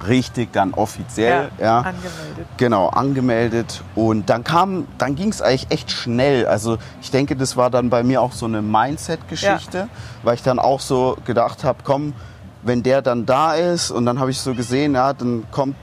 richtig 0.07 0.53
dann 0.53 0.75
offiziell. 0.75 1.51
Ja, 1.59 1.65
ja, 1.65 1.79
angemeldet. 1.79 2.47
Genau, 2.57 2.89
angemeldet. 2.89 3.83
Und 3.95 4.31
dann 4.31 4.45
kam, 4.45 4.87
dann 4.99 5.15
ging 5.15 5.31
es 5.31 5.43
eigentlich 5.43 5.71
echt 5.71 5.91
schnell. 5.91 6.47
Also 6.47 6.79
ich 7.01 7.11
denke, 7.11 7.37
das 7.37 7.57
war 7.57 7.71
dann 7.71 7.91
bei 7.91 8.03
mir 8.03 8.23
auch 8.23 8.33
so 8.33 8.47
eine 8.47 8.63
Mindset-Geschichte, 8.63 9.79
ja. 9.79 9.89
weil 10.23 10.35
ich 10.35 10.43
dann 10.43 10.59
auch 10.59 10.81
so 10.81 11.17
gedacht 11.25 11.65
habe, 11.65 11.79
komm, 11.85 12.15
wenn 12.63 12.83
der 12.83 13.03
dann 13.03 13.27
da 13.27 13.55
ist 13.55 13.91
und 13.91 14.07
dann 14.07 14.19
habe 14.19 14.31
ich 14.31 14.41
so 14.41 14.55
gesehen, 14.55 14.95
ja, 14.95 15.13
dann 15.13 15.45
kommt, 15.51 15.77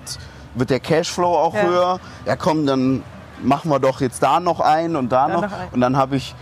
wird 0.56 0.70
der 0.70 0.80
Cashflow 0.80 1.36
auch 1.38 1.54
ja. 1.54 1.62
höher. 1.64 2.00
Ja, 2.26 2.36
komm, 2.36 2.66
dann 2.66 3.04
machen 3.42 3.70
wir 3.70 3.80
doch 3.80 4.02
jetzt 4.02 4.24
da 4.24 4.40
noch 4.40 4.60
ein 4.60 4.96
und 4.96 5.12
da, 5.12 5.28
da 5.28 5.34
noch. 5.34 5.42
noch 5.42 5.52
ein. 5.52 5.68
Und 5.72 5.82
dann 5.82 5.98
habe 5.98 6.16
ich 6.16 6.36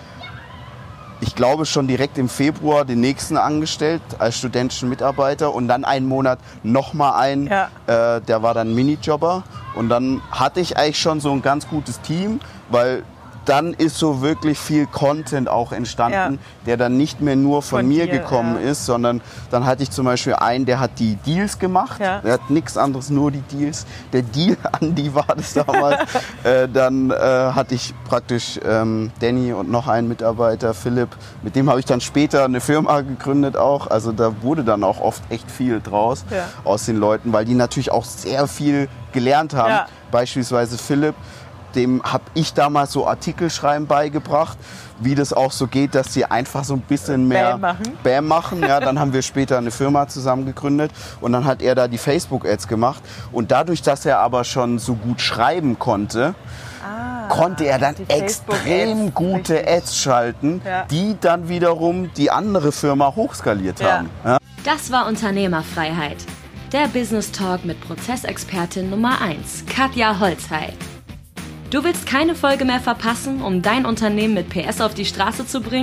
ich 1.24 1.36
glaube, 1.36 1.66
schon 1.66 1.88
direkt 1.88 2.18
im 2.18 2.28
Februar 2.28 2.84
den 2.84 3.00
nächsten 3.00 3.38
angestellt 3.38 4.02
als 4.20 4.38
studentischen 4.38 4.90
Mitarbeiter 4.90 5.54
und 5.54 5.70
dann 5.70 5.86
einen 5.86 6.06
Monat 6.06 6.38
nochmal 6.64 7.14
einen, 7.14 7.48
ja. 7.48 7.70
äh, 7.88 8.20
der 8.20 8.44
war 8.44 8.54
dann 8.54 8.76
Minijobber. 8.76 9.44
Und 9.74 9.88
dann 9.88 10.22
hatte 10.32 10.60
ich 10.60 10.76
eigentlich 10.78 11.00
schon 11.00 11.22
so 11.22 11.32
ein 11.32 11.42
ganz 11.42 11.70
gutes 11.70 12.02
Team, 12.02 12.42
weil 12.70 13.04
dann 13.46 13.74
ist 13.74 13.98
so 13.98 14.22
wirklich 14.22 14.58
viel 14.60 14.86
Content 14.86 15.50
auch 15.50 15.72
entstanden, 15.72 16.34
ja. 16.36 16.66
der 16.66 16.78
dann 16.78 16.98
nicht 16.98 17.22
mehr 17.22 17.36
nur 17.36 17.62
von, 17.62 17.80
von 17.80 17.88
mir 17.88 18.06
dir, 18.06 18.20
gekommen 18.20 18.58
ja. 18.62 18.72
ist, 18.72 18.86
sondern 18.86 19.22
dann 19.52 19.66
hatte 19.66 19.84
ich 19.84 19.92
zum 19.92 20.06
Beispiel 20.06 20.36
einen, 20.36 20.66
der 20.66 20.80
hat 20.80 21.00
die 21.00 21.16
Deals 21.16 21.60
gemacht. 21.60 22.00
Ja. 22.00 22.20
Der 22.20 22.34
hat 22.34 22.50
nichts 22.50 22.78
anderes, 22.78 23.10
nur 23.10 23.32
die 23.32 23.42
Deals. 23.42 23.86
Der 24.12 24.22
Deal 24.22 24.58
an 24.72 24.96
die 24.96 25.14
war 25.14 25.28
das 25.36 25.54
damals. 25.54 26.02
äh, 26.44 26.68
dann 26.70 27.12
äh, 27.12 27.16
hatte 27.16 27.76
ich 27.76 27.94
praktisch 28.08 28.60
ähm, 28.66 29.12
Danny 29.20 29.54
und 29.54 29.70
noch 29.70 29.88
einen 29.88 30.08
Mitarbeiter, 30.08 30.74
Philipp. 30.74 31.10
Mit 31.42 31.56
dem 31.56 31.70
habe 31.70 31.80
ich 31.80 31.86
dann 31.86 32.02
später 32.02 32.46
eine 32.46 32.62
Firma 32.62 33.02
gegründet 33.02 33.58
auch. 33.58 33.88
Also 33.88 34.12
da 34.12 34.42
wurde 34.42 34.64
dann 34.64 34.84
auch 34.84 35.02
oft 35.02 35.24
echt 35.30 35.50
viel 35.52 35.82
draus 35.82 36.26
aus 36.64 36.86
den 36.86 36.98
Leuten, 36.98 37.34
weil 37.34 37.46
die 37.46 37.54
natürlich 37.54 37.92
auch 37.92 38.06
sehr 38.06 38.48
viel 38.48 38.88
gelernt 39.12 39.54
haben. 39.54 39.88
Beispielsweise 40.12 40.78
Philipp 40.78 41.16
dem 41.76 42.02
habe 42.04 42.24
ich 42.34 42.54
damals 42.54 42.92
so 42.92 43.08
Artikelschreiben 43.08 43.88
beigebracht, 43.88 44.58
wie 45.00 45.16
das 45.16 45.34
auch 45.34 45.52
so 45.52 45.68
geht, 45.68 45.96
dass 45.96 46.14
sie 46.14 46.26
einfach 46.26 46.64
so 46.64 46.74
ein 46.74 46.82
bisschen 46.82 47.28
mehr 47.28 47.52
Bam 47.52 47.62
machen. 47.62 47.98
Bam 48.04 48.28
machen. 48.28 48.62
Ja, 48.62 48.80
dann 48.80 49.00
haben 49.00 49.14
wir 49.14 49.22
später 49.22 49.58
eine 49.58 49.72
Firma 49.72 50.08
zusammen 50.08 50.46
gegründet 50.46 50.92
und 51.22 51.32
dann 51.34 51.46
hat 51.46 51.62
er 51.62 51.76
da 51.76 51.88
die 51.88 51.98
Facebook-Ads 51.98 52.68
gemacht. 52.68 53.04
Und 53.32 53.52
dadurch, 53.52 53.82
dass 53.82 54.06
er 54.06 54.20
aber 54.20 54.44
schon 54.44 54.80
so 54.80 54.96
gut 54.96 55.22
schreiben 55.22 55.80
konnte, 55.80 56.36
ah, 56.84 57.28
konnte 57.28 57.66
er 57.66 57.80
dann 57.80 57.96
extrem 58.08 59.14
gute 59.14 59.56
richtig. 59.56 59.70
Ads 59.70 59.98
schalten, 59.98 60.62
ja. 60.66 60.86
die 60.86 61.18
dann 61.20 61.50
wiederum 61.50 62.12
die 62.14 62.32
andere 62.32 62.72
Firma 62.72 63.16
hochskaliert 63.16 63.80
ja. 63.80 63.98
haben. 63.98 64.10
Ja? 64.24 64.38
Das 64.64 64.92
war 64.92 65.08
Unternehmerfreiheit. 65.08 66.18
Der 66.72 66.88
Business 66.88 67.32
Talk 67.32 67.66
mit 67.66 67.80
Prozessexpertin 67.82 68.90
Nummer 68.90 69.22
1, 69.22 69.66
Katja 69.68 70.20
Holzhey. 70.20 70.74
Du 71.74 71.84
willst 71.84 72.06
keine 72.06 72.36
Folge 72.36 72.66
mehr 72.66 72.80
verpassen, 72.80 73.42
um 73.42 73.64
dein 73.64 73.88
Unternehmen 73.88 74.36
mit 74.36 74.50
PS 74.50 74.80
auf 74.80 74.94
die 74.94 75.06
Straße 75.06 75.48
zu 75.48 75.60
bringen? 75.60 75.82